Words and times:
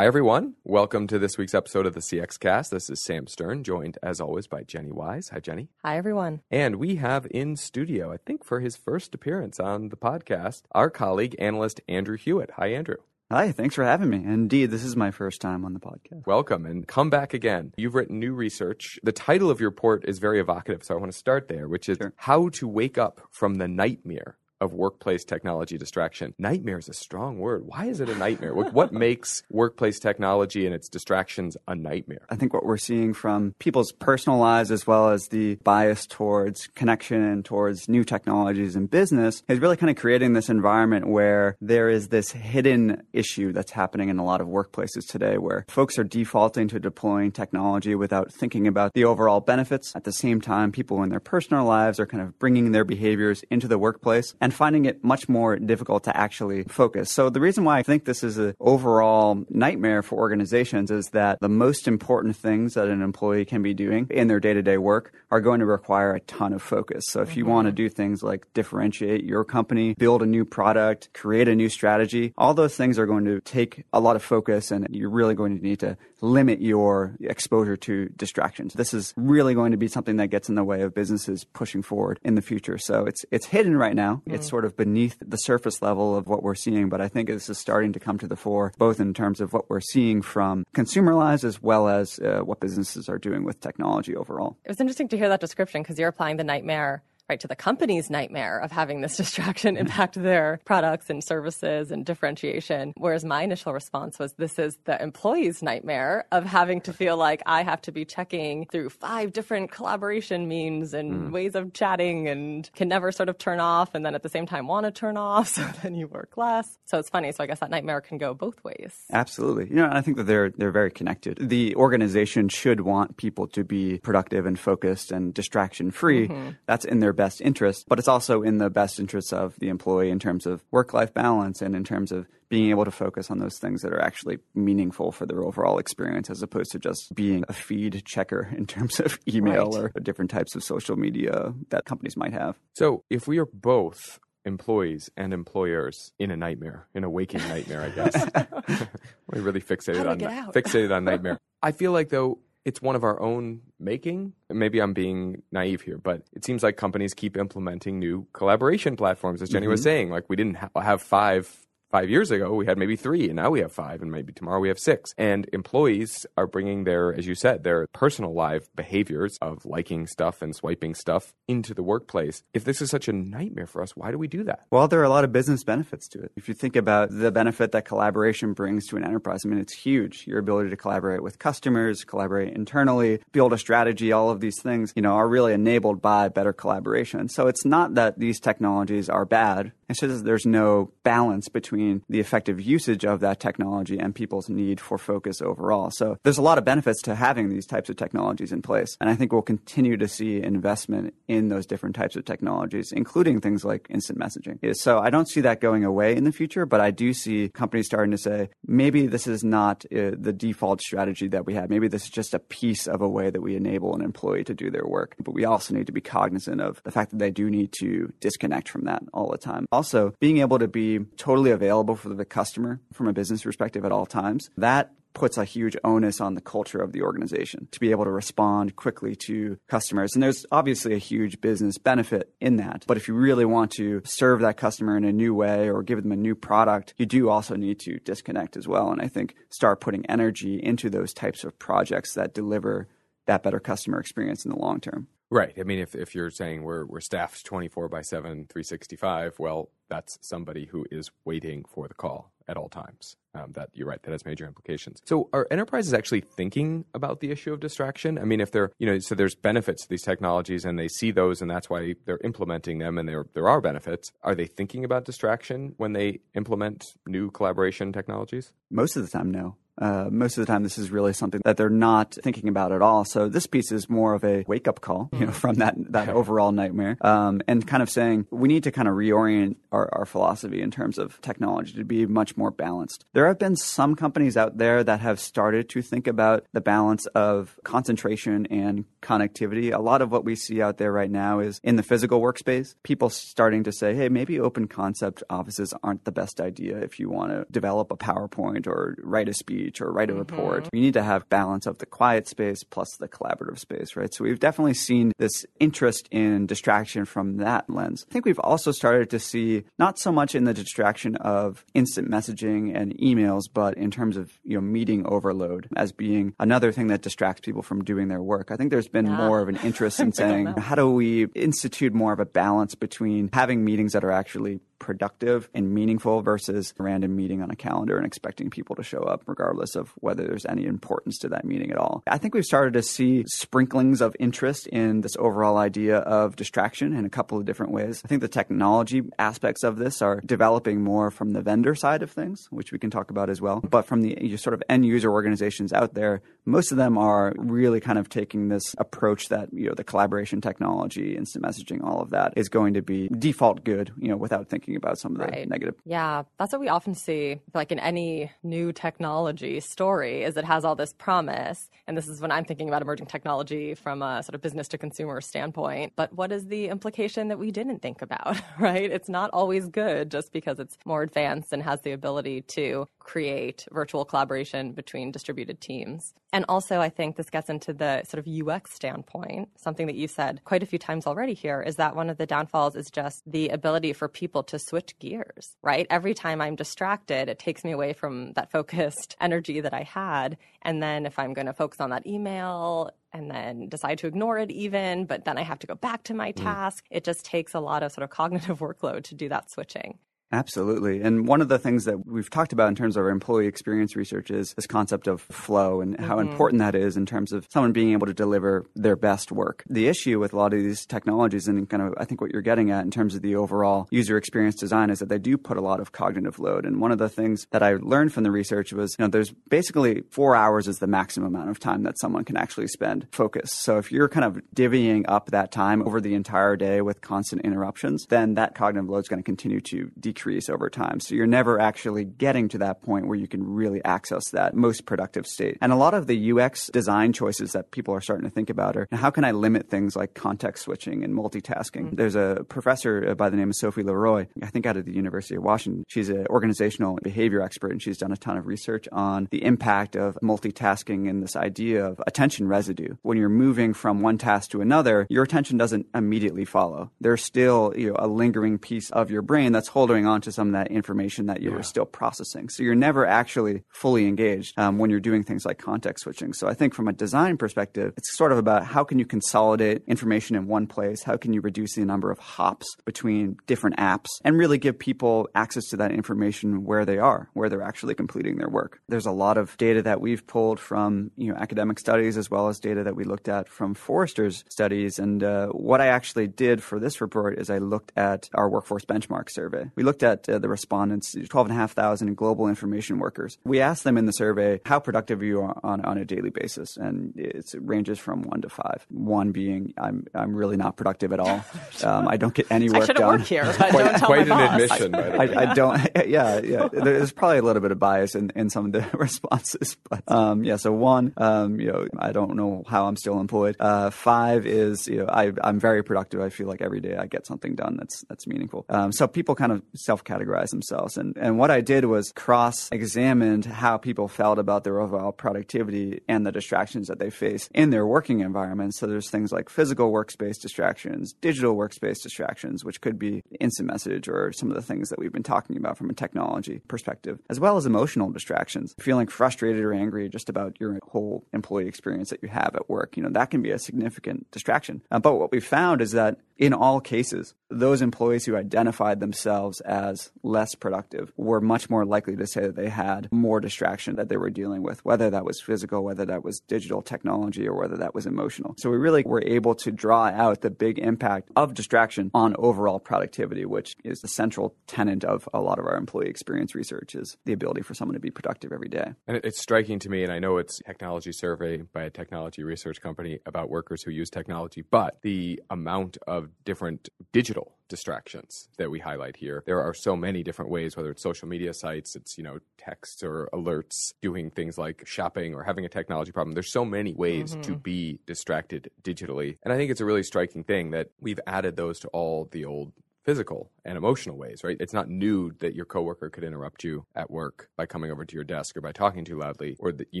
Hi, 0.00 0.06
everyone. 0.06 0.54
Welcome 0.64 1.08
to 1.08 1.18
this 1.18 1.36
week's 1.36 1.52
episode 1.52 1.84
of 1.84 1.92
the 1.92 2.00
CX 2.00 2.40
Cast. 2.40 2.70
This 2.70 2.88
is 2.88 3.04
Sam 3.04 3.26
Stern, 3.26 3.62
joined 3.62 3.98
as 4.02 4.18
always 4.18 4.46
by 4.46 4.62
Jenny 4.62 4.90
Wise. 4.90 5.28
Hi, 5.28 5.40
Jenny. 5.40 5.68
Hi, 5.84 5.98
everyone. 5.98 6.40
And 6.50 6.76
we 6.76 6.94
have 6.96 7.26
in 7.30 7.54
studio, 7.54 8.10
I 8.10 8.16
think 8.16 8.42
for 8.42 8.60
his 8.60 8.78
first 8.78 9.14
appearance 9.14 9.60
on 9.60 9.90
the 9.90 9.98
podcast, 9.98 10.62
our 10.72 10.88
colleague, 10.88 11.36
analyst 11.38 11.82
Andrew 11.86 12.16
Hewitt. 12.16 12.52
Hi, 12.56 12.68
Andrew. 12.68 12.96
Hi, 13.30 13.52
thanks 13.52 13.74
for 13.74 13.84
having 13.84 14.08
me. 14.08 14.24
Indeed, 14.24 14.70
this 14.70 14.84
is 14.84 14.96
my 14.96 15.10
first 15.10 15.42
time 15.42 15.66
on 15.66 15.74
the 15.74 15.80
podcast. 15.80 16.26
Welcome 16.26 16.64
and 16.64 16.88
come 16.88 17.10
back 17.10 17.34
again. 17.34 17.74
You've 17.76 17.94
written 17.94 18.18
new 18.18 18.32
research. 18.32 18.98
The 19.02 19.12
title 19.12 19.50
of 19.50 19.60
your 19.60 19.68
report 19.68 20.06
is 20.08 20.18
very 20.18 20.40
evocative, 20.40 20.82
so 20.82 20.94
I 20.94 20.98
want 20.98 21.12
to 21.12 21.18
start 21.18 21.48
there, 21.48 21.68
which 21.68 21.90
is 21.90 21.98
Sure. 21.98 22.14
How 22.16 22.48
to 22.48 22.66
Wake 22.66 22.96
Up 22.96 23.20
from 23.30 23.56
the 23.56 23.68
Nightmare 23.68 24.38
of 24.60 24.72
Workplace 24.72 25.24
Technology 25.24 25.78
Distraction. 25.78 26.34
Nightmare 26.38 26.78
is 26.78 26.88
a 26.88 26.94
strong 26.94 27.38
word. 27.38 27.64
Why 27.66 27.86
is 27.86 28.00
it 28.00 28.08
a 28.08 28.14
nightmare? 28.14 28.54
what, 28.54 28.72
what 28.72 28.92
makes 29.00 29.42
workplace 29.50 29.98
technology 29.98 30.66
and 30.66 30.74
its 30.74 30.88
distractions 30.88 31.56
a 31.66 31.74
nightmare? 31.74 32.26
I 32.28 32.36
think 32.36 32.52
what 32.52 32.64
we're 32.64 32.76
seeing 32.76 33.14
from 33.14 33.54
people's 33.58 33.92
personal 33.92 34.38
lives 34.38 34.70
as 34.70 34.86
well 34.86 35.10
as 35.10 35.28
the 35.28 35.56
bias 35.56 36.06
towards 36.06 36.66
connection 36.68 37.22
and 37.22 37.44
towards 37.44 37.88
new 37.88 38.04
technologies 38.04 38.76
in 38.76 38.86
business 38.86 39.42
is 39.48 39.58
really 39.58 39.76
kind 39.76 39.90
of 39.90 39.96
creating 39.96 40.34
this 40.34 40.48
environment 40.48 41.08
where 41.08 41.56
there 41.60 41.88
is 41.88 42.08
this 42.08 42.32
hidden 42.32 43.02
issue 43.12 43.52
that's 43.52 43.72
happening 43.72 44.08
in 44.08 44.18
a 44.18 44.24
lot 44.24 44.40
of 44.40 44.46
workplaces 44.46 45.06
today 45.08 45.38
where 45.38 45.64
folks 45.68 45.98
are 45.98 46.04
defaulting 46.04 46.68
to 46.68 46.78
deploying 46.78 47.32
technology 47.32 47.94
without 47.94 48.32
thinking 48.32 48.66
about 48.66 48.92
the 48.94 49.04
overall 49.04 49.40
benefits. 49.40 49.94
At 49.96 50.04
the 50.04 50.12
same 50.12 50.40
time, 50.40 50.72
people 50.72 51.02
in 51.02 51.08
their 51.08 51.20
personal 51.20 51.64
lives 51.64 51.98
are 51.98 52.06
kind 52.06 52.22
of 52.22 52.38
bringing 52.38 52.72
their 52.72 52.84
behaviors 52.84 53.42
into 53.50 53.68
the 53.68 53.78
workplace 53.78 54.34
and 54.40 54.49
finding 54.50 54.84
it 54.84 55.02
much 55.04 55.28
more 55.28 55.56
difficult 55.56 56.04
to 56.04 56.16
actually 56.16 56.64
focus. 56.64 57.10
So 57.10 57.30
the 57.30 57.40
reason 57.40 57.64
why 57.64 57.78
I 57.78 57.82
think 57.82 58.04
this 58.04 58.22
is 58.22 58.38
an 58.38 58.54
overall 58.60 59.44
nightmare 59.48 60.02
for 60.02 60.18
organizations 60.18 60.90
is 60.90 61.08
that 61.10 61.40
the 61.40 61.48
most 61.48 61.88
important 61.88 62.36
things 62.36 62.74
that 62.74 62.88
an 62.88 63.02
employee 63.02 63.44
can 63.44 63.62
be 63.62 63.74
doing 63.74 64.06
in 64.10 64.28
their 64.28 64.40
day-to-day 64.40 64.78
work 64.78 65.12
are 65.30 65.40
going 65.40 65.60
to 65.60 65.66
require 65.66 66.14
a 66.14 66.20
ton 66.20 66.52
of 66.52 66.62
focus. 66.62 67.04
So 67.08 67.20
if 67.20 67.36
you 67.36 67.44
mm-hmm. 67.44 67.52
want 67.52 67.66
to 67.66 67.72
do 67.72 67.88
things 67.88 68.22
like 68.22 68.52
differentiate 68.54 69.24
your 69.24 69.44
company, 69.44 69.94
build 69.94 70.22
a 70.22 70.26
new 70.26 70.44
product, 70.44 71.10
create 71.12 71.48
a 71.48 71.54
new 71.54 71.68
strategy, 71.68 72.32
all 72.36 72.54
those 72.54 72.76
things 72.76 72.98
are 72.98 73.06
going 73.06 73.24
to 73.24 73.40
take 73.40 73.84
a 73.92 74.00
lot 74.00 74.16
of 74.16 74.22
focus 74.22 74.70
and 74.70 74.86
you're 74.90 75.10
really 75.10 75.34
going 75.34 75.56
to 75.56 75.62
need 75.62 75.80
to 75.80 75.96
limit 76.20 76.60
your 76.60 77.16
exposure 77.20 77.76
to 77.76 78.08
distractions. 78.16 78.74
This 78.74 78.92
is 78.92 79.14
really 79.16 79.54
going 79.54 79.72
to 79.72 79.76
be 79.76 79.88
something 79.88 80.16
that 80.16 80.28
gets 80.28 80.48
in 80.48 80.54
the 80.54 80.64
way 80.64 80.82
of 80.82 80.94
businesses 80.94 81.44
pushing 81.44 81.82
forward 81.82 82.18
in 82.22 82.34
the 82.34 82.42
future. 82.42 82.78
So 82.78 83.04
it's 83.04 83.24
it's 83.30 83.46
hidden 83.46 83.76
right 83.76 83.94
now. 83.94 84.16
Mm-hmm. 84.16 84.34
It's 84.34 84.39
sort 84.42 84.64
of 84.64 84.76
beneath 84.76 85.16
the 85.20 85.36
surface 85.36 85.82
level 85.82 86.16
of 86.16 86.26
what 86.26 86.42
we're 86.42 86.54
seeing, 86.54 86.88
but 86.88 87.00
I 87.00 87.08
think 87.08 87.28
this 87.28 87.48
is 87.48 87.58
starting 87.58 87.92
to 87.92 88.00
come 88.00 88.18
to 88.18 88.26
the 88.26 88.36
fore, 88.36 88.72
both 88.78 89.00
in 89.00 89.14
terms 89.14 89.40
of 89.40 89.52
what 89.52 89.68
we're 89.70 89.80
seeing 89.80 90.22
from 90.22 90.64
consumer 90.72 91.14
lives 91.14 91.44
as 91.44 91.62
well 91.62 91.88
as 91.88 92.18
uh, 92.18 92.40
what 92.40 92.60
businesses 92.60 93.08
are 93.08 93.18
doing 93.18 93.44
with 93.44 93.60
technology 93.60 94.16
overall. 94.16 94.56
It 94.64 94.68
was 94.68 94.80
interesting 94.80 95.08
to 95.08 95.16
hear 95.16 95.28
that 95.28 95.40
description 95.40 95.82
because 95.82 95.98
you're 95.98 96.08
applying 96.08 96.36
the 96.36 96.44
nightmare 96.44 97.02
right 97.30 97.40
to 97.40 97.48
the 97.48 97.56
company's 97.56 98.10
nightmare 98.10 98.58
of 98.58 98.72
having 98.72 99.00
this 99.00 99.16
distraction 99.22 99.76
impact 99.76 100.14
their 100.20 100.60
products 100.64 101.08
and 101.08 101.22
services 101.22 101.90
and 101.90 102.04
differentiation 102.04 102.92
whereas 102.96 103.24
my 103.24 103.42
initial 103.42 103.72
response 103.72 104.18
was 104.18 104.32
this 104.34 104.58
is 104.58 104.76
the 104.84 105.00
employee's 105.00 105.62
nightmare 105.62 106.24
of 106.32 106.44
having 106.44 106.80
to 106.80 106.92
feel 106.92 107.16
like 107.16 107.40
i 107.46 107.62
have 107.62 107.80
to 107.80 107.92
be 107.92 108.04
checking 108.04 108.66
through 108.66 108.90
five 108.90 109.32
different 109.32 109.70
collaboration 109.70 110.48
means 110.48 110.92
and 110.92 111.12
hmm. 111.12 111.30
ways 111.30 111.54
of 111.54 111.72
chatting 111.72 112.28
and 112.28 112.70
can 112.74 112.88
never 112.88 113.12
sort 113.12 113.28
of 113.28 113.38
turn 113.38 113.60
off 113.60 113.94
and 113.94 114.04
then 114.04 114.14
at 114.14 114.22
the 114.24 114.28
same 114.28 114.46
time 114.46 114.66
want 114.66 114.84
to 114.84 114.90
turn 114.90 115.16
off 115.16 115.48
so 115.56 115.64
then 115.82 115.94
you 115.94 116.08
work 116.08 116.36
less 116.36 116.78
so 116.84 116.98
it's 116.98 117.08
funny 117.08 117.30
so 117.32 117.44
i 117.44 117.46
guess 117.46 117.60
that 117.60 117.70
nightmare 117.70 118.00
can 118.00 118.18
go 118.18 118.34
both 118.34 118.62
ways 118.64 119.04
Absolutely. 119.12 119.68
You 119.68 119.76
know, 119.76 119.88
I 119.90 120.00
think 120.00 120.16
that 120.16 120.24
they're 120.24 120.50
they're 120.50 120.70
very 120.70 120.90
connected. 120.90 121.36
The 121.40 121.74
organization 121.76 122.48
should 122.48 122.80
want 122.80 123.16
people 123.16 123.46
to 123.48 123.64
be 123.64 123.98
productive 123.98 124.46
and 124.46 124.58
focused 124.58 125.12
and 125.12 125.34
distraction 125.34 125.90
free. 125.90 126.28
Mm-hmm. 126.28 126.50
That's 126.66 126.84
in 126.84 127.00
their 127.00 127.12
best 127.20 127.40
interest, 127.42 127.84
but 127.88 127.98
it's 127.98 128.08
also 128.08 128.42
in 128.42 128.56
the 128.58 128.70
best 128.70 128.98
interest 128.98 129.32
of 129.32 129.54
the 129.58 129.68
employee 129.68 130.10
in 130.10 130.18
terms 130.18 130.46
of 130.46 130.62
work-life 130.70 131.12
balance 131.12 131.60
and 131.60 131.74
in 131.76 131.84
terms 131.84 132.10
of 132.12 132.26
being 132.48 132.70
able 132.70 132.84
to 132.84 132.90
focus 132.90 133.30
on 133.30 133.38
those 133.38 133.58
things 133.60 133.82
that 133.82 133.92
are 133.92 134.00
actually 134.02 134.38
meaningful 134.54 135.12
for 135.12 135.26
their 135.26 135.42
overall 135.44 135.78
experience 135.78 136.30
as 136.30 136.42
opposed 136.42 136.70
to 136.72 136.78
just 136.78 137.14
being 137.14 137.44
a 137.48 137.52
feed 137.52 138.02
checker 138.06 138.48
in 138.56 138.66
terms 138.66 138.98
of 139.00 139.18
email 139.28 139.66
Right. 139.70 139.90
or 139.94 140.00
different 140.00 140.30
types 140.30 140.54
of 140.56 140.62
social 140.64 140.96
media 140.96 141.52
that 141.68 141.84
companies 141.84 142.16
might 142.16 142.32
have. 142.32 142.56
So, 142.74 143.04
if 143.10 143.28
we 143.28 143.38
are 143.38 143.46
both 143.46 144.18
employees 144.46 145.10
and 145.18 145.32
employers 145.34 146.12
in 146.18 146.30
a 146.30 146.36
nightmare, 146.36 146.86
in 146.94 147.04
a 147.04 147.10
waking 147.10 147.42
nightmare, 147.48 147.82
I 147.82 147.90
guess. 147.90 148.16
we 149.32 149.40
really 149.40 149.60
fixated 149.60 149.98
How 149.98 150.02
do 150.04 150.08
on 150.10 150.18
get 150.18 150.30
out? 150.32 150.54
fixated 150.54 150.90
on 150.96 151.04
nightmare. 151.04 151.38
I 151.62 151.72
feel 151.72 151.92
like 151.92 152.08
though 152.08 152.38
it's 152.64 152.82
one 152.82 152.96
of 152.96 153.04
our 153.04 153.20
own 153.20 153.60
making. 153.78 154.34
Maybe 154.50 154.80
I'm 154.80 154.92
being 154.92 155.42
naive 155.50 155.82
here, 155.82 155.98
but 155.98 156.22
it 156.32 156.44
seems 156.44 156.62
like 156.62 156.76
companies 156.76 157.14
keep 157.14 157.36
implementing 157.36 157.98
new 157.98 158.26
collaboration 158.32 158.96
platforms. 158.96 159.42
As 159.42 159.48
Jenny 159.48 159.66
was 159.66 159.80
mm-hmm. 159.80 159.84
saying, 159.84 160.10
like 160.10 160.28
we 160.28 160.36
didn't 160.36 160.56
ha- 160.56 160.80
have 160.80 161.00
five 161.00 161.66
five 161.90 162.08
years 162.08 162.30
ago 162.30 162.54
we 162.54 162.66
had 162.66 162.78
maybe 162.78 162.96
three 162.96 163.26
and 163.26 163.36
now 163.36 163.50
we 163.50 163.60
have 163.60 163.72
five 163.72 164.02
and 164.02 164.10
maybe 164.10 164.32
tomorrow 164.32 164.60
we 164.60 164.68
have 164.68 164.78
six 164.78 165.12
and 165.18 165.48
employees 165.52 166.26
are 166.36 166.46
bringing 166.46 166.84
their 166.84 167.12
as 167.14 167.26
you 167.26 167.34
said 167.34 167.64
their 167.64 167.86
personal 167.88 168.32
life 168.34 168.68
behaviors 168.76 169.36
of 169.40 169.64
liking 169.64 170.06
stuff 170.06 170.42
and 170.42 170.54
swiping 170.54 170.94
stuff 170.94 171.32
into 171.48 171.74
the 171.74 171.82
workplace 171.82 172.42
if 172.54 172.64
this 172.64 172.80
is 172.80 172.90
such 172.90 173.08
a 173.08 173.12
nightmare 173.12 173.66
for 173.66 173.82
us 173.82 173.96
why 173.96 174.10
do 174.10 174.18
we 174.18 174.28
do 174.28 174.44
that 174.44 174.60
Well, 174.70 174.88
there 174.88 175.00
are 175.00 175.04
a 175.04 175.08
lot 175.08 175.24
of 175.24 175.32
business 175.32 175.64
benefits 175.64 176.08
to 176.08 176.20
it. 176.22 176.32
If 176.36 176.48
you 176.48 176.54
think 176.54 176.76
about 176.76 177.08
the 177.10 177.32
benefit 177.32 177.72
that 177.72 177.84
collaboration 177.84 178.52
brings 178.52 178.86
to 178.88 178.96
an 178.96 179.04
enterprise, 179.04 179.40
I 179.44 179.48
mean, 179.48 179.58
it's 179.58 179.74
huge. 179.74 180.26
Your 180.26 180.38
ability 180.38 180.70
to 180.70 180.76
collaborate 180.76 181.22
with 181.22 181.38
customers, 181.38 182.04
collaborate 182.04 182.54
internally, 182.54 183.20
build 183.32 183.52
a 183.52 183.58
strategy, 183.58 184.12
all 184.12 184.30
of 184.30 184.40
these 184.40 184.60
things, 184.62 184.92
you 184.94 185.02
know, 185.02 185.14
are 185.14 185.28
really 185.28 185.52
enabled 185.52 186.00
by 186.02 186.28
better 186.28 186.52
collaboration. 186.52 187.28
So 187.28 187.46
it's 187.48 187.64
not 187.64 187.94
that 187.94 188.18
these 188.18 188.38
technologies 188.40 189.08
are 189.08 189.24
bad. 189.24 189.72
It's 189.88 190.00
just 190.00 190.18
that 190.18 190.24
there's 190.24 190.46
no 190.46 190.92
balance 191.02 191.48
between 191.48 191.79
the 192.08 192.20
effective 192.20 192.60
usage 192.60 193.04
of 193.04 193.20
that 193.20 193.40
technology 193.40 193.98
and 193.98 194.14
people's 194.14 194.48
need 194.48 194.80
for 194.80 194.98
focus 194.98 195.40
overall. 195.40 195.90
So 195.90 196.16
there's 196.22 196.38
a 196.38 196.42
lot 196.42 196.58
of 196.58 196.64
benefits 196.64 197.02
to 197.02 197.14
having 197.14 197.48
these 197.48 197.66
types 197.66 197.90
of 197.90 197.96
technologies 197.96 198.52
in 198.52 198.62
place. 198.62 198.96
And 199.00 199.08
I 199.08 199.14
think 199.16 199.32
we'll 199.32 199.42
continue 199.42 199.96
to 199.96 200.08
see 200.08 200.42
investment 200.42 201.14
in 201.28 201.48
those 201.48 201.66
different 201.66 201.96
types 201.96 202.16
of 202.16 202.24
technologies, 202.24 202.92
including 202.92 203.40
things 203.40 203.64
like 203.64 203.86
instant 203.90 204.18
messaging. 204.18 204.58
So 204.76 204.98
I 204.98 205.10
don't 205.10 205.28
see 205.28 205.40
that 205.42 205.60
going 205.60 205.84
away 205.84 206.16
in 206.16 206.24
the 206.24 206.32
future, 206.32 206.66
but 206.66 206.80
I 206.80 206.90
do 206.90 207.12
see 207.12 207.48
companies 207.48 207.86
starting 207.86 208.10
to 208.10 208.18
say, 208.18 208.50
maybe 208.66 209.06
this 209.06 209.26
is 209.26 209.42
not 209.42 209.84
uh, 209.86 210.12
the 210.18 210.32
default 210.32 210.80
strategy 210.80 211.28
that 211.28 211.46
we 211.46 211.54
have. 211.54 211.70
Maybe 211.70 211.88
this 211.88 212.04
is 212.04 212.10
just 212.10 212.34
a 212.34 212.38
piece 212.38 212.86
of 212.86 213.00
a 213.00 213.08
way 213.08 213.30
that 213.30 213.40
we 213.40 213.56
enable 213.56 213.94
an 213.94 214.02
employee 214.02 214.44
to 214.44 214.54
do 214.54 214.70
their 214.70 214.86
work. 214.86 215.14
But 215.18 215.34
we 215.34 215.44
also 215.44 215.74
need 215.74 215.86
to 215.86 215.92
be 215.92 216.00
cognizant 216.00 216.60
of 216.60 216.82
the 216.84 216.90
fact 216.90 217.10
that 217.10 217.18
they 217.18 217.30
do 217.30 217.50
need 217.50 217.72
to 217.80 218.12
disconnect 218.20 218.68
from 218.68 218.84
that 218.84 219.02
all 219.12 219.30
the 219.30 219.38
time. 219.38 219.66
Also, 219.72 220.12
being 220.20 220.38
able 220.38 220.58
to 220.58 220.68
be 220.68 221.00
totally 221.16 221.50
available 221.50 221.69
for 221.96 222.08
the 222.08 222.24
customer 222.24 222.80
from 222.92 223.08
a 223.08 223.12
business 223.12 223.42
perspective 223.42 223.84
at 223.84 223.92
all 223.92 224.06
times, 224.06 224.50
that 224.56 224.92
puts 225.12 225.36
a 225.36 225.44
huge 225.44 225.76
onus 225.82 226.20
on 226.20 226.34
the 226.34 226.40
culture 226.40 226.80
of 226.80 226.92
the 226.92 227.02
organization 227.02 227.68
to 227.72 227.80
be 227.80 227.90
able 227.90 228.04
to 228.04 228.10
respond 228.10 228.76
quickly 228.76 229.16
to 229.16 229.58
customers. 229.68 230.12
And 230.14 230.22
there's 230.22 230.46
obviously 230.52 230.94
a 230.94 230.98
huge 230.98 231.40
business 231.40 231.78
benefit 231.78 232.32
in 232.40 232.56
that. 232.56 232.84
But 232.86 232.96
if 232.96 233.08
you 233.08 233.14
really 233.14 233.44
want 233.44 233.72
to 233.72 234.02
serve 234.04 234.40
that 234.40 234.56
customer 234.56 234.96
in 234.96 235.04
a 235.04 235.12
new 235.12 235.34
way 235.34 235.68
or 235.68 235.82
give 235.82 236.02
them 236.02 236.12
a 236.12 236.16
new 236.16 236.34
product, 236.34 236.94
you 236.96 237.06
do 237.06 237.28
also 237.28 237.56
need 237.56 237.80
to 237.80 237.98
disconnect 238.00 238.56
as 238.56 238.68
well. 238.68 238.90
And 238.90 239.02
I 239.02 239.08
think 239.08 239.34
start 239.48 239.80
putting 239.80 240.06
energy 240.06 240.60
into 240.62 240.90
those 240.90 241.12
types 241.12 241.44
of 241.44 241.58
projects 241.58 242.14
that 242.14 242.34
deliver 242.34 242.88
that 243.26 243.42
better 243.42 243.60
customer 243.60 243.98
experience 244.00 244.44
in 244.44 244.50
the 244.50 244.58
long 244.58 244.80
term. 244.80 245.08
Right. 245.30 245.52
I 245.58 245.62
mean, 245.62 245.78
if, 245.78 245.94
if 245.94 246.14
you're 246.14 246.30
saying 246.30 246.64
we're, 246.64 246.84
we're 246.84 247.00
staffed 247.00 247.44
24 247.46 247.88
by 247.88 248.02
7, 248.02 248.46
365, 248.46 249.38
well, 249.38 249.70
that's 249.88 250.18
somebody 250.22 250.66
who 250.66 250.86
is 250.90 251.10
waiting 251.24 251.64
for 251.72 251.86
the 251.86 251.94
call 251.94 252.32
at 252.48 252.56
all 252.56 252.68
times. 252.68 253.16
Um, 253.32 253.52
that 253.52 253.68
you're 253.72 253.86
right. 253.86 254.02
That 254.02 254.10
has 254.10 254.24
major 254.24 254.44
implications. 254.44 255.00
So, 255.04 255.28
are 255.32 255.46
enterprises 255.52 255.94
actually 255.94 256.22
thinking 256.22 256.84
about 256.94 257.20
the 257.20 257.30
issue 257.30 257.52
of 257.52 257.60
distraction? 257.60 258.18
I 258.18 258.24
mean, 258.24 258.40
if 258.40 258.50
they're, 258.50 258.72
you 258.80 258.88
know, 258.88 258.98
so 258.98 259.14
there's 259.14 259.36
benefits 259.36 259.84
to 259.84 259.88
these 259.88 260.02
technologies, 260.02 260.64
and 260.64 260.76
they 260.76 260.88
see 260.88 261.12
those, 261.12 261.40
and 261.40 261.48
that's 261.48 261.70
why 261.70 261.94
they're 262.06 262.18
implementing 262.24 262.78
them, 262.78 262.98
and 262.98 263.08
there 263.08 263.26
there 263.34 263.48
are 263.48 263.60
benefits. 263.60 264.10
Are 264.24 264.34
they 264.34 264.46
thinking 264.46 264.84
about 264.84 265.04
distraction 265.04 265.74
when 265.76 265.92
they 265.92 266.22
implement 266.34 266.86
new 267.06 267.30
collaboration 267.30 267.92
technologies? 267.92 268.52
Most 268.68 268.96
of 268.96 269.04
the 269.04 269.10
time, 269.10 269.30
no. 269.30 269.54
Uh, 269.78 270.08
most 270.10 270.36
of 270.36 270.44
the 270.44 270.52
time, 270.52 270.62
this 270.62 270.78
is 270.78 270.90
really 270.90 271.12
something 271.12 271.40
that 271.44 271.56
they're 271.56 271.70
not 271.70 272.16
thinking 272.22 272.48
about 272.48 272.72
at 272.72 272.82
all. 272.82 273.04
So 273.04 273.28
this 273.28 273.46
piece 273.46 273.72
is 273.72 273.88
more 273.88 274.14
of 274.14 274.24
a 274.24 274.44
wake 274.46 274.68
up 274.68 274.80
call, 274.80 275.08
you 275.12 275.26
know, 275.26 275.32
from 275.32 275.56
that 275.56 275.74
that 275.92 276.08
overall 276.08 276.52
nightmare, 276.52 276.96
um, 277.00 277.40
and 277.48 277.66
kind 277.66 277.82
of 277.82 277.88
saying 277.88 278.26
we 278.30 278.48
need 278.48 278.64
to 278.64 278.72
kind 278.72 278.88
of 278.88 278.94
reorient 278.94 279.56
our, 279.72 279.88
our 279.92 280.04
philosophy 280.04 280.60
in 280.60 280.70
terms 280.70 280.98
of 280.98 281.20
technology 281.22 281.72
to 281.74 281.84
be 281.84 282.06
much 282.06 282.36
more 282.36 282.50
balanced. 282.50 283.04
There 283.14 283.26
have 283.26 283.38
been 283.38 283.56
some 283.56 283.94
companies 283.94 284.36
out 284.36 284.58
there 284.58 284.84
that 284.84 285.00
have 285.00 285.18
started 285.20 285.68
to 285.70 285.82
think 285.82 286.06
about 286.06 286.44
the 286.52 286.60
balance 286.60 287.06
of 287.06 287.58
concentration 287.64 288.46
and 288.46 288.84
connectivity. 289.02 289.72
A 289.72 289.80
lot 289.80 290.02
of 290.02 290.10
what 290.10 290.24
we 290.24 290.34
see 290.34 290.60
out 290.60 290.76
there 290.78 290.92
right 290.92 291.10
now 291.10 291.38
is 291.38 291.60
in 291.62 291.76
the 291.76 291.82
physical 291.82 292.20
workspace. 292.20 292.74
People 292.82 293.08
starting 293.08 293.64
to 293.64 293.72
say, 293.72 293.94
hey, 293.94 294.08
maybe 294.08 294.38
open 294.38 294.68
concept 294.68 295.22
offices 295.30 295.72
aren't 295.82 296.04
the 296.04 296.12
best 296.12 296.40
idea 296.40 296.78
if 296.78 296.98
you 296.98 297.08
want 297.08 297.30
to 297.30 297.46
develop 297.50 297.90
a 297.90 297.96
PowerPoint 297.96 298.66
or 298.66 298.96
write 299.02 299.28
a 299.28 299.34
speech 299.34 299.59
speech 299.60 299.80
or 299.80 299.92
write 299.92 300.10
a 300.10 300.14
report. 300.14 300.68
You 300.72 300.80
need 300.80 300.94
to 300.94 301.02
have 301.02 301.28
balance 301.28 301.66
of 301.66 301.78
the 301.78 301.86
quiet 301.86 302.26
space 302.28 302.62
plus 302.64 302.88
the 302.98 303.08
collaborative 303.08 303.58
space, 303.58 303.94
right? 303.96 304.12
So 304.12 304.24
we've 304.24 304.40
definitely 304.40 304.74
seen 304.74 305.12
this 305.18 305.44
interest 305.58 306.08
in 306.10 306.46
distraction 306.46 307.04
from 307.04 307.36
that 307.38 307.68
lens. 307.68 308.06
I 308.08 308.12
think 308.12 308.24
we've 308.24 308.38
also 308.40 308.72
started 308.72 309.10
to 309.10 309.18
see 309.18 309.64
not 309.78 309.98
so 309.98 310.10
much 310.12 310.34
in 310.34 310.44
the 310.44 310.54
distraction 310.54 311.16
of 311.16 311.64
instant 311.74 312.10
messaging 312.10 312.74
and 312.74 312.96
emails, 312.98 313.42
but 313.52 313.74
in 313.76 313.90
terms 313.90 314.16
of 314.16 314.30
you 314.44 314.54
know 314.54 314.60
meeting 314.60 315.06
overload 315.06 315.68
as 315.76 315.92
being 315.92 316.34
another 316.38 316.72
thing 316.72 316.86
that 316.88 317.02
distracts 317.02 317.40
people 317.42 317.62
from 317.62 317.84
doing 317.84 318.08
their 318.08 318.22
work. 318.22 318.50
I 318.50 318.56
think 318.56 318.70
there's 318.70 318.88
been 318.88 319.06
Yeah. 319.06 319.26
more 319.26 319.40
of 319.40 319.48
an 319.48 319.56
interest 319.64 320.00
in 320.00 320.12
saying 320.20 320.46
how 320.46 320.74
do 320.74 320.90
we 320.90 321.24
institute 321.34 321.92
more 321.94 322.12
of 322.12 322.20
a 322.20 322.26
balance 322.26 322.74
between 322.74 323.28
having 323.32 323.64
meetings 323.64 323.92
that 323.92 324.04
are 324.04 324.12
actually 324.12 324.60
productive 324.80 325.48
and 325.54 325.72
meaningful 325.72 326.22
versus 326.22 326.74
a 326.80 326.82
random 326.82 327.14
meeting 327.14 327.40
on 327.42 327.50
a 327.50 327.56
calendar 327.56 327.96
and 327.96 328.04
expecting 328.04 328.50
people 328.50 328.74
to 328.74 328.82
show 328.82 329.02
up 329.02 329.22
regardless 329.26 329.76
of 329.76 329.90
whether 329.96 330.24
there's 330.24 330.46
any 330.46 330.66
importance 330.66 331.18
to 331.18 331.28
that 331.28 331.44
meeting 331.44 331.70
at 331.70 331.76
all. 331.76 332.02
I 332.08 332.18
think 332.18 332.34
we've 332.34 332.44
started 332.44 332.72
to 332.72 332.82
see 332.82 333.24
sprinklings 333.28 334.00
of 334.00 334.16
interest 334.18 334.66
in 334.66 335.02
this 335.02 335.16
overall 335.18 335.58
idea 335.58 335.98
of 335.98 336.34
distraction 336.34 336.92
in 336.96 337.04
a 337.04 337.10
couple 337.10 337.38
of 337.38 337.44
different 337.44 337.72
ways. 337.72 338.02
I 338.04 338.08
think 338.08 338.22
the 338.22 338.28
technology 338.28 339.02
aspects 339.18 339.62
of 339.62 339.76
this 339.76 340.02
are 340.02 340.20
developing 340.20 340.82
more 340.82 341.10
from 341.10 341.32
the 341.32 341.42
vendor 341.42 341.74
side 341.74 342.02
of 342.02 342.10
things, 342.10 342.48
which 342.50 342.72
we 342.72 342.78
can 342.78 342.90
talk 342.90 343.10
about 343.10 343.30
as 343.30 343.40
well. 343.40 343.60
But 343.60 343.86
from 343.86 344.00
the 344.00 344.36
sort 344.38 344.54
of 344.54 344.62
end 344.68 344.84
user 344.86 345.12
organizations 345.12 345.72
out 345.72 345.94
there, 345.94 346.22
most 346.46 346.72
of 346.72 346.78
them 346.78 346.96
are 346.96 347.34
really 347.36 347.80
kind 347.80 347.98
of 347.98 348.08
taking 348.08 348.48
this 348.48 348.74
approach 348.78 349.28
that, 349.28 349.52
you 349.52 349.68
know, 349.68 349.74
the 349.74 349.84
collaboration 349.84 350.40
technology, 350.40 351.16
instant 351.16 351.44
messaging, 351.44 351.84
all 351.84 352.00
of 352.00 352.10
that 352.10 352.32
is 352.36 352.48
going 352.48 352.74
to 352.74 352.82
be 352.82 353.08
default 353.08 353.62
good, 353.62 353.92
you 353.98 354.08
know, 354.08 354.16
without 354.16 354.48
thinking 354.48 354.69
about 354.76 354.98
some 354.98 355.12
of 355.12 355.18
the 355.18 355.26
Right. 355.26 355.48
negative 355.48 355.74
Yeah, 355.84 356.22
that's 356.38 356.52
what 356.52 356.60
we 356.60 356.68
often 356.68 356.94
see, 356.94 357.40
like 357.54 357.72
in 357.72 357.78
any 357.78 358.30
new 358.42 358.72
technology 358.72 359.60
story, 359.60 360.22
is 360.22 360.36
it 360.36 360.44
has 360.44 360.64
all 360.64 360.74
this 360.76 360.92
promise. 360.92 361.68
And 361.86 361.96
this 361.96 362.08
is 362.08 362.20
when 362.20 362.30
I'm 362.30 362.44
thinking 362.44 362.68
about 362.68 362.82
emerging 362.82 363.06
technology 363.06 363.74
from 363.74 364.02
a 364.02 364.22
sort 364.22 364.34
of 364.34 364.40
business 364.40 364.68
to 364.68 364.78
consumer 364.78 365.20
standpoint. 365.20 365.92
But 365.96 366.12
what 366.14 366.32
is 366.32 366.46
the 366.46 366.68
implication 366.68 367.28
that 367.28 367.38
we 367.38 367.50
didn't 367.50 367.80
think 367.80 368.02
about, 368.02 368.40
right? 368.58 368.90
It's 368.90 369.08
not 369.08 369.30
always 369.32 369.68
good 369.68 370.10
just 370.10 370.32
because 370.32 370.58
it's 370.58 370.76
more 370.84 371.02
advanced 371.02 371.52
and 371.52 371.62
has 371.62 371.80
the 371.82 371.92
ability 371.92 372.42
to 372.42 372.86
create 372.98 373.66
virtual 373.72 374.04
collaboration 374.04 374.72
between 374.72 375.10
distributed 375.10 375.60
teams. 375.60 376.14
And 376.32 376.44
also, 376.48 376.80
I 376.80 376.90
think 376.90 377.16
this 377.16 377.28
gets 377.30 377.50
into 377.50 377.72
the 377.72 378.04
sort 378.04 378.24
of 378.24 378.28
UX 378.48 378.72
standpoint. 378.72 379.48
Something 379.56 379.86
that 379.88 379.96
you 379.96 380.06
said 380.06 380.42
quite 380.44 380.62
a 380.62 380.66
few 380.66 380.78
times 380.78 381.06
already 381.06 381.34
here 381.34 381.60
is 381.60 381.74
that 381.76 381.96
one 381.96 382.08
of 382.08 382.18
the 382.18 382.26
downfalls 382.26 382.76
is 382.76 382.88
just 382.88 383.22
the 383.26 383.48
ability 383.48 383.92
for 383.94 384.06
people 384.06 384.44
to 384.44 384.58
switch 384.60 384.98
gears, 384.98 385.56
right? 385.62 385.86
Every 385.90 386.14
time 386.14 386.40
I'm 386.40 386.56
distracted, 386.56 387.28
it 387.28 387.38
takes 387.38 387.64
me 387.64 387.72
away 387.72 387.92
from 387.92 388.32
that 388.34 388.50
focused 388.50 389.16
energy 389.20 389.60
that 389.60 389.74
I 389.74 389.82
had. 389.82 390.36
And 390.62 390.82
then 390.82 391.06
if 391.06 391.18
I'm 391.18 391.32
going 391.32 391.46
to 391.46 391.52
focus 391.52 391.80
on 391.80 391.90
that 391.90 392.06
email, 392.06 392.90
and 393.12 393.30
then 393.30 393.68
decide 393.68 393.98
to 393.98 394.06
ignore 394.06 394.38
it 394.38 394.50
even, 394.50 395.04
but 395.04 395.24
then 395.24 395.36
I 395.36 395.42
have 395.42 395.58
to 395.60 395.66
go 395.66 395.74
back 395.74 396.04
to 396.04 396.14
my 396.14 396.32
mm. 396.32 396.36
task. 396.36 396.84
It 396.90 397.02
just 397.04 397.24
takes 397.24 397.54
a 397.54 397.60
lot 397.60 397.82
of 397.82 397.92
sort 397.92 398.04
of 398.04 398.10
cognitive 398.10 398.58
workload 398.60 399.04
to 399.04 399.14
do 399.14 399.28
that 399.28 399.50
switching. 399.50 399.98
Absolutely. 400.32 401.02
And 401.02 401.26
one 401.26 401.40
of 401.40 401.48
the 401.48 401.58
things 401.58 401.86
that 401.86 402.06
we've 402.06 402.30
talked 402.30 402.52
about 402.52 402.68
in 402.68 402.76
terms 402.76 402.96
of 402.96 403.02
our 403.02 403.10
employee 403.10 403.48
experience 403.48 403.96
research 403.96 404.30
is 404.30 404.54
this 404.54 404.66
concept 404.66 405.08
of 405.08 405.22
flow 405.22 405.80
and 405.80 405.98
how 405.98 406.18
mm-hmm. 406.18 406.30
important 406.30 406.60
that 406.60 406.76
is 406.76 406.96
in 406.96 407.04
terms 407.04 407.32
of 407.32 407.48
someone 407.50 407.72
being 407.72 407.90
able 407.92 408.06
to 408.06 408.14
deliver 408.14 408.64
their 408.76 408.94
best 408.94 409.32
work. 409.32 409.64
The 409.68 409.88
issue 409.88 410.20
with 410.20 410.32
a 410.32 410.36
lot 410.36 410.54
of 410.54 410.60
these 410.60 410.86
technologies 410.86 411.48
and 411.48 411.68
kind 411.68 411.82
of 411.82 411.94
I 411.96 412.04
think 412.04 412.20
what 412.20 412.30
you're 412.30 412.42
getting 412.42 412.70
at 412.70 412.84
in 412.84 412.92
terms 412.92 413.16
of 413.16 413.22
the 413.22 413.34
overall 413.34 413.88
user 413.90 414.16
experience 414.16 414.54
design 414.54 414.88
is 414.90 415.00
that 415.00 415.08
they 415.08 415.18
do 415.18 415.36
put 415.36 415.56
a 415.56 415.60
lot 415.60 415.80
of 415.80 415.90
cognitive 415.90 416.38
load. 416.38 416.64
And 416.64 416.80
one 416.80 416.92
of 416.92 416.98
the 416.98 417.08
things 417.08 417.48
that 417.50 417.64
I 417.64 417.74
learned 417.74 418.14
from 418.14 418.22
the 418.22 418.30
research 418.30 418.72
was, 418.72 418.94
you 418.98 419.04
know, 419.04 419.10
there's 419.10 419.32
basically 419.48 420.04
4 420.10 420.36
hours 420.36 420.68
is 420.68 420.78
the 420.78 420.86
maximum 420.86 421.34
amount 421.34 421.50
of 421.50 421.58
time 421.58 421.82
that 421.82 421.98
someone 421.98 422.24
can 422.24 422.36
actually 422.36 422.68
spend 422.68 423.08
focused. 423.10 423.62
So 423.62 423.78
if 423.78 423.90
you're 423.90 424.08
kind 424.08 424.24
of 424.24 424.40
divvying 424.54 425.06
up 425.08 425.30
that 425.30 425.50
time 425.50 425.82
over 425.82 426.00
the 426.00 426.14
entire 426.14 426.54
day 426.54 426.82
with 426.82 427.00
constant 427.00 427.42
interruptions, 427.42 428.06
then 428.08 428.34
that 428.34 428.54
cognitive 428.54 428.88
load 428.88 429.00
is 429.00 429.08
going 429.08 429.18
to 429.18 429.24
continue 429.24 429.60
to 429.62 429.90
decrease 429.98 430.19
over 430.50 430.68
time. 430.68 431.00
So 431.00 431.14
you're 431.14 431.26
never 431.26 431.58
actually 431.60 432.04
getting 432.04 432.48
to 432.50 432.58
that 432.58 432.82
point 432.82 433.06
where 433.06 433.16
you 433.16 433.26
can 433.26 433.42
really 433.42 433.82
access 433.84 434.30
that 434.30 434.54
most 434.54 434.84
productive 434.84 435.26
state. 435.26 435.58
And 435.60 435.72
a 435.72 435.76
lot 435.76 435.94
of 435.94 436.06
the 436.06 436.32
UX 436.32 436.68
design 436.68 437.12
choices 437.12 437.52
that 437.52 437.70
people 437.70 437.94
are 437.94 438.00
starting 438.00 438.24
to 438.24 438.30
think 438.30 438.50
about 438.50 438.76
are 438.76 438.86
how 438.92 439.10
can 439.10 439.24
I 439.24 439.30
limit 439.30 439.68
things 439.68 439.96
like 439.96 440.14
context 440.14 440.64
switching 440.64 441.04
and 441.04 441.14
multitasking? 441.14 441.86
Mm-hmm. 441.86 441.96
There's 441.96 442.16
a 442.16 442.44
professor 442.48 443.10
uh, 443.10 443.14
by 443.14 443.30
the 443.30 443.36
name 443.36 443.50
of 443.50 443.56
Sophie 443.56 443.82
Leroy, 443.82 444.26
I 444.42 444.46
think 444.46 444.66
out 444.66 444.76
of 444.76 444.84
the 444.84 444.92
University 444.94 445.36
of 445.36 445.42
Washington. 445.42 445.84
She's 445.88 446.08
an 446.08 446.26
organizational 446.28 446.98
behavior 447.02 447.40
expert 447.40 447.72
and 447.72 447.82
she's 447.82 447.98
done 447.98 448.12
a 448.12 448.16
ton 448.16 448.36
of 448.36 448.46
research 448.46 448.88
on 448.92 449.28
the 449.30 449.42
impact 449.44 449.96
of 449.96 450.18
multitasking 450.22 451.08
and 451.08 451.22
this 451.22 451.36
idea 451.36 451.84
of 451.86 452.00
attention 452.06 452.46
residue. 452.46 452.96
When 453.02 453.16
you're 453.16 453.28
moving 453.28 453.74
from 453.74 454.02
one 454.02 454.18
task 454.18 454.50
to 454.50 454.60
another, 454.60 455.06
your 455.08 455.22
attention 455.22 455.56
doesn't 455.56 455.86
immediately 455.94 456.44
follow. 456.44 456.90
There's 457.00 457.24
still 457.24 457.72
you 457.76 457.90
know, 457.90 457.96
a 457.98 458.06
lingering 458.06 458.58
piece 458.58 458.90
of 458.90 459.10
your 459.10 459.22
brain 459.22 459.52
that's 459.52 459.68
holding 459.68 460.06
on 460.10 460.20
to 460.22 460.32
some 460.32 460.48
of 460.48 460.52
that 460.52 460.70
information 460.70 461.26
that 461.26 461.40
you're 461.40 461.62
still 461.62 461.86
processing. 461.86 462.48
So 462.48 462.62
you're 462.62 462.74
never 462.74 463.06
actually 463.06 463.62
fully 463.70 464.06
engaged 464.06 464.58
um, 464.58 464.78
when 464.78 464.90
you're 464.90 465.00
doing 465.00 465.22
things 465.22 465.44
like 465.46 465.58
context 465.58 466.04
switching. 466.04 466.32
So 466.32 466.48
I 466.48 466.54
think 466.54 466.74
from 466.74 466.88
a 466.88 466.92
design 466.92 467.36
perspective, 467.36 467.94
it's 467.96 468.16
sort 468.16 468.32
of 468.32 468.38
about 468.38 468.66
how 468.66 468.84
can 468.84 468.98
you 468.98 469.06
consolidate 469.06 469.82
information 469.86 470.36
in 470.36 470.46
one 470.46 470.66
place? 470.66 471.02
How 471.02 471.16
can 471.16 471.32
you 471.32 471.40
reduce 471.40 471.74
the 471.74 471.84
number 471.84 472.10
of 472.10 472.18
hops 472.18 472.66
between 472.84 473.36
different 473.46 473.76
apps 473.76 474.08
and 474.24 474.36
really 474.36 474.58
give 474.58 474.78
people 474.78 475.28
access 475.34 475.66
to 475.68 475.76
that 475.78 475.92
information 475.92 476.64
where 476.64 476.84
they 476.84 476.98
are, 476.98 477.30
where 477.34 477.48
they're 477.48 477.62
actually 477.62 477.94
completing 477.94 478.36
their 478.36 478.48
work? 478.48 478.80
There's 478.88 479.06
a 479.06 479.12
lot 479.12 479.38
of 479.38 479.56
data 479.56 479.82
that 479.82 480.00
we've 480.00 480.26
pulled 480.26 480.60
from 480.60 481.10
you 481.16 481.32
know 481.32 481.38
academic 481.38 481.78
studies 481.78 482.16
as 482.16 482.30
well 482.30 482.48
as 482.48 482.58
data 482.58 482.84
that 482.84 482.96
we 482.96 483.04
looked 483.04 483.28
at 483.28 483.48
from 483.48 483.74
Forrester's 483.74 484.44
studies. 484.48 484.98
And 484.98 485.22
uh, 485.22 485.48
what 485.48 485.80
I 485.80 485.86
actually 485.86 486.26
did 486.26 486.62
for 486.62 486.78
this 486.80 487.00
report 487.00 487.38
is 487.38 487.50
I 487.50 487.58
looked 487.58 487.92
at 487.96 488.28
our 488.34 488.48
workforce 488.48 488.84
benchmark 488.84 489.30
survey. 489.30 489.70
We 489.76 489.82
looked 489.82 489.99
at 490.02 490.28
uh, 490.28 490.38
the 490.38 490.48
respondents, 490.48 491.14
12,500 491.28 492.16
global 492.16 492.48
information 492.48 492.98
workers. 492.98 493.38
We 493.44 493.60
asked 493.60 493.84
them 493.84 493.96
in 493.98 494.06
the 494.06 494.12
survey 494.12 494.60
how 494.64 494.80
productive 494.80 495.22
you 495.22 495.40
are 495.40 495.58
on, 495.62 495.80
on 495.84 495.98
a 495.98 496.04
daily 496.04 496.30
basis, 496.30 496.76
and 496.76 497.12
it's, 497.16 497.54
it 497.54 497.60
ranges 497.64 497.98
from 497.98 498.22
one 498.22 498.42
to 498.42 498.48
five. 498.48 498.86
One 498.88 499.32
being 499.32 499.74
I'm 499.78 500.06
I'm 500.14 500.34
really 500.34 500.56
not 500.56 500.76
productive 500.76 501.12
at 501.12 501.20
all. 501.20 501.44
Um, 501.82 502.08
I 502.08 502.16
don't 502.18 502.34
get 502.34 502.46
any 502.50 502.68
I 502.68 502.72
work 502.72 502.82
shouldn't 502.82 502.98
done. 502.98 503.18
work 503.20 503.26
here, 503.26 503.44
but 503.58 503.58
don't 503.58 503.70
Quite, 503.70 503.96
tell 503.96 504.06
quite 504.06 504.28
my 504.28 504.42
an 504.42 504.48
boss. 504.48 504.62
admission, 504.80 504.92
by 504.92 505.02
the 505.02 505.10
way. 505.18 505.34
I, 505.34 505.50
I 505.50 505.54
don't. 505.54 505.80
Yeah, 506.10 506.40
yeah. 506.40 506.68
There's 506.72 507.12
probably 507.12 507.38
a 507.38 507.42
little 507.42 507.62
bit 507.62 507.70
of 507.72 507.78
bias 507.78 508.14
in, 508.14 508.30
in 508.34 508.50
some 508.50 508.66
of 508.66 508.72
the 508.72 508.84
responses, 508.98 509.76
but 509.88 510.02
um, 510.08 510.44
yeah. 510.44 510.56
So 510.56 510.72
one, 510.72 511.12
um, 511.16 511.58
you 511.60 511.70
know, 511.72 511.86
I 511.98 512.12
don't 512.12 512.34
know 512.36 512.64
how 512.66 512.86
I'm 512.86 512.96
still 512.96 513.18
employed. 513.20 513.56
Uh, 513.60 513.90
five 513.90 514.46
is, 514.46 514.88
you 514.88 514.98
know, 514.98 515.06
I, 515.08 515.32
I'm 515.42 515.58
very 515.60 515.82
productive. 515.82 516.20
I 516.20 516.28
feel 516.28 516.48
like 516.48 516.60
every 516.60 516.80
day 516.80 516.96
I 516.96 517.06
get 517.06 517.26
something 517.26 517.54
done 517.54 517.76
that's 517.78 518.04
that's 518.08 518.26
meaningful. 518.26 518.66
Um, 518.68 518.92
so 518.92 519.06
people 519.06 519.34
kind 519.34 519.52
of 519.52 519.62
self-categorize 519.90 520.50
themselves, 520.50 520.96
and 520.96 521.16
and 521.16 521.32
what 521.40 521.50
I 521.50 521.60
did 521.60 521.84
was 521.84 522.12
cross-examined 522.14 523.44
how 523.46 523.76
people 523.76 524.06
felt 524.06 524.38
about 524.38 524.62
their 524.62 524.78
overall 524.84 525.12
productivity 525.24 526.00
and 526.06 526.24
the 526.24 526.30
distractions 526.40 526.86
that 526.86 527.00
they 527.00 527.10
face 527.10 527.44
in 527.52 527.70
their 527.70 527.86
working 527.96 528.20
environment. 528.20 528.74
So 528.74 528.86
there's 528.86 529.10
things 529.10 529.32
like 529.32 529.48
physical 529.48 529.88
workspace 529.98 530.38
distractions, 530.40 531.04
digital 531.20 531.56
workspace 531.56 532.00
distractions, 532.02 532.64
which 532.64 532.80
could 532.80 532.98
be 533.06 533.22
instant 533.40 533.68
message 533.74 534.04
or 534.14 534.20
some 534.32 534.48
of 534.52 534.56
the 534.56 534.66
things 534.70 534.86
that 534.90 534.98
we've 535.00 535.16
been 535.18 535.32
talking 535.34 535.56
about 535.56 535.76
from 535.78 535.90
a 535.90 535.94
technology 536.04 536.56
perspective, 536.68 537.16
as 537.28 537.40
well 537.40 537.56
as 537.56 537.66
emotional 537.66 538.10
distractions. 538.18 538.74
Feeling 538.78 539.08
frustrated 539.08 539.62
or 539.64 539.72
angry 539.72 540.08
just 540.08 540.28
about 540.28 540.50
your 540.60 540.78
whole 540.92 541.16
employee 541.32 541.70
experience 541.72 542.10
that 542.10 542.22
you 542.22 542.28
have 542.28 542.52
at 542.54 542.66
work, 542.76 542.96
you 542.96 543.02
know, 543.02 543.14
that 543.18 543.30
can 543.32 543.42
be 543.42 543.50
a 543.50 543.58
significant 543.58 544.18
distraction. 544.30 544.74
Uh, 544.92 545.00
but 545.06 545.18
what 545.18 545.32
we 545.32 545.40
found 545.40 545.78
is 545.80 545.92
that 546.00 546.12
in 546.46 546.52
all 546.54 546.80
cases, 546.80 547.34
those 547.64 547.82
employees 547.82 548.24
who 548.24 548.34
identified 548.36 548.98
themselves 548.98 549.60
as 549.62 549.79
less 550.22 550.54
productive 550.54 551.12
were 551.16 551.40
much 551.40 551.70
more 551.70 551.84
likely 551.84 552.16
to 552.16 552.26
say 552.26 552.42
that 552.42 552.56
they 552.56 552.68
had 552.68 553.08
more 553.12 553.40
distraction 553.40 553.96
that 553.96 554.08
they 554.08 554.16
were 554.16 554.30
dealing 554.30 554.62
with, 554.62 554.84
whether 554.84 555.10
that 555.10 555.24
was 555.24 555.40
physical, 555.40 555.82
whether 555.82 556.04
that 556.04 556.24
was 556.24 556.40
digital 556.40 556.82
technology, 556.82 557.46
or 557.46 557.54
whether 557.54 557.76
that 557.76 557.94
was 557.94 558.06
emotional. 558.06 558.54
So 558.58 558.70
we 558.70 558.76
really 558.76 559.02
were 559.04 559.22
able 559.24 559.54
to 559.56 559.70
draw 559.70 560.06
out 560.08 560.40
the 560.40 560.50
big 560.50 560.78
impact 560.78 561.30
of 561.36 561.54
distraction 561.54 562.10
on 562.14 562.34
overall 562.38 562.78
productivity, 562.78 563.44
which 563.44 563.74
is 563.84 564.00
the 564.00 564.08
central 564.08 564.54
tenet 564.66 565.04
of 565.04 565.28
a 565.32 565.40
lot 565.40 565.58
of 565.58 565.66
our 565.66 565.76
employee 565.76 566.08
experience 566.08 566.54
research 566.54 566.94
is 566.94 567.16
the 567.24 567.32
ability 567.32 567.62
for 567.62 567.74
someone 567.74 567.94
to 567.94 568.00
be 568.00 568.10
productive 568.10 568.52
every 568.52 568.68
day. 568.68 568.92
And 569.06 569.20
it's 569.24 569.40
striking 569.40 569.78
to 569.80 569.88
me, 569.88 570.02
and 570.02 570.12
I 570.12 570.18
know 570.18 570.38
it's 570.38 570.60
a 570.60 570.64
technology 570.64 571.12
survey 571.12 571.58
by 571.58 571.82
a 571.82 571.90
technology 571.90 572.42
research 572.42 572.80
company 572.80 573.20
about 573.26 573.50
workers 573.50 573.82
who 573.82 573.90
use 573.90 574.10
technology, 574.10 574.62
but 574.62 574.98
the 575.02 575.40
amount 575.50 575.98
of 576.06 576.30
different 576.44 576.88
digital 577.12 577.56
distractions 577.70 578.50
that 578.58 578.70
we 578.70 578.80
highlight 578.80 579.16
here. 579.16 579.42
There 579.46 579.62
are 579.62 579.72
so 579.72 579.96
many 579.96 580.22
different 580.22 580.50
ways, 580.50 580.76
whether 580.76 580.90
it's 580.90 581.02
social 581.02 581.28
media 581.28 581.54
sites, 581.54 581.96
it's, 581.96 582.18
you 582.18 582.24
know, 582.24 582.40
texts 582.58 583.02
or 583.02 583.30
alerts, 583.32 583.94
doing 584.02 584.30
things 584.30 584.58
like 584.58 584.86
shopping 584.86 585.34
or 585.34 585.44
having 585.44 585.64
a 585.64 585.70
technology 585.70 586.12
problem. 586.12 586.34
There's 586.34 586.52
so 586.52 586.66
many 586.66 586.92
ways 586.92 587.30
to 587.32 587.38
mm-hmm. 587.38 587.54
be 587.54 588.00
distracted 588.04 588.70
digitally. 588.82 589.38
And 589.42 589.52
I 589.54 589.56
think 589.56 589.70
it's 589.70 589.80
a 589.80 589.86
really 589.86 590.02
striking 590.02 590.44
thing 590.44 590.72
that 590.72 590.90
we've 591.00 591.20
added 591.26 591.56
those 591.56 591.78
to 591.80 591.88
all 591.88 592.28
the 592.30 592.44
old 592.44 592.72
physical 593.04 593.50
and 593.64 593.78
emotional 593.78 594.16
ways, 594.16 594.44
right? 594.44 594.56
It's 594.60 594.72
not 594.72 594.90
new 594.90 595.32
that 595.38 595.54
your 595.54 595.64
coworker 595.64 596.10
could 596.10 596.24
interrupt 596.24 596.64
you 596.64 596.84
at 596.94 597.10
work 597.10 597.48
by 597.56 597.66
coming 597.66 597.90
over 597.90 598.04
to 598.04 598.14
your 598.14 598.24
desk 598.24 598.56
or 598.56 598.60
by 598.60 598.72
talking 598.72 599.04
too 599.04 599.18
loudly, 599.18 599.56
or 599.58 599.72
that 599.72 599.88
you 599.90 600.00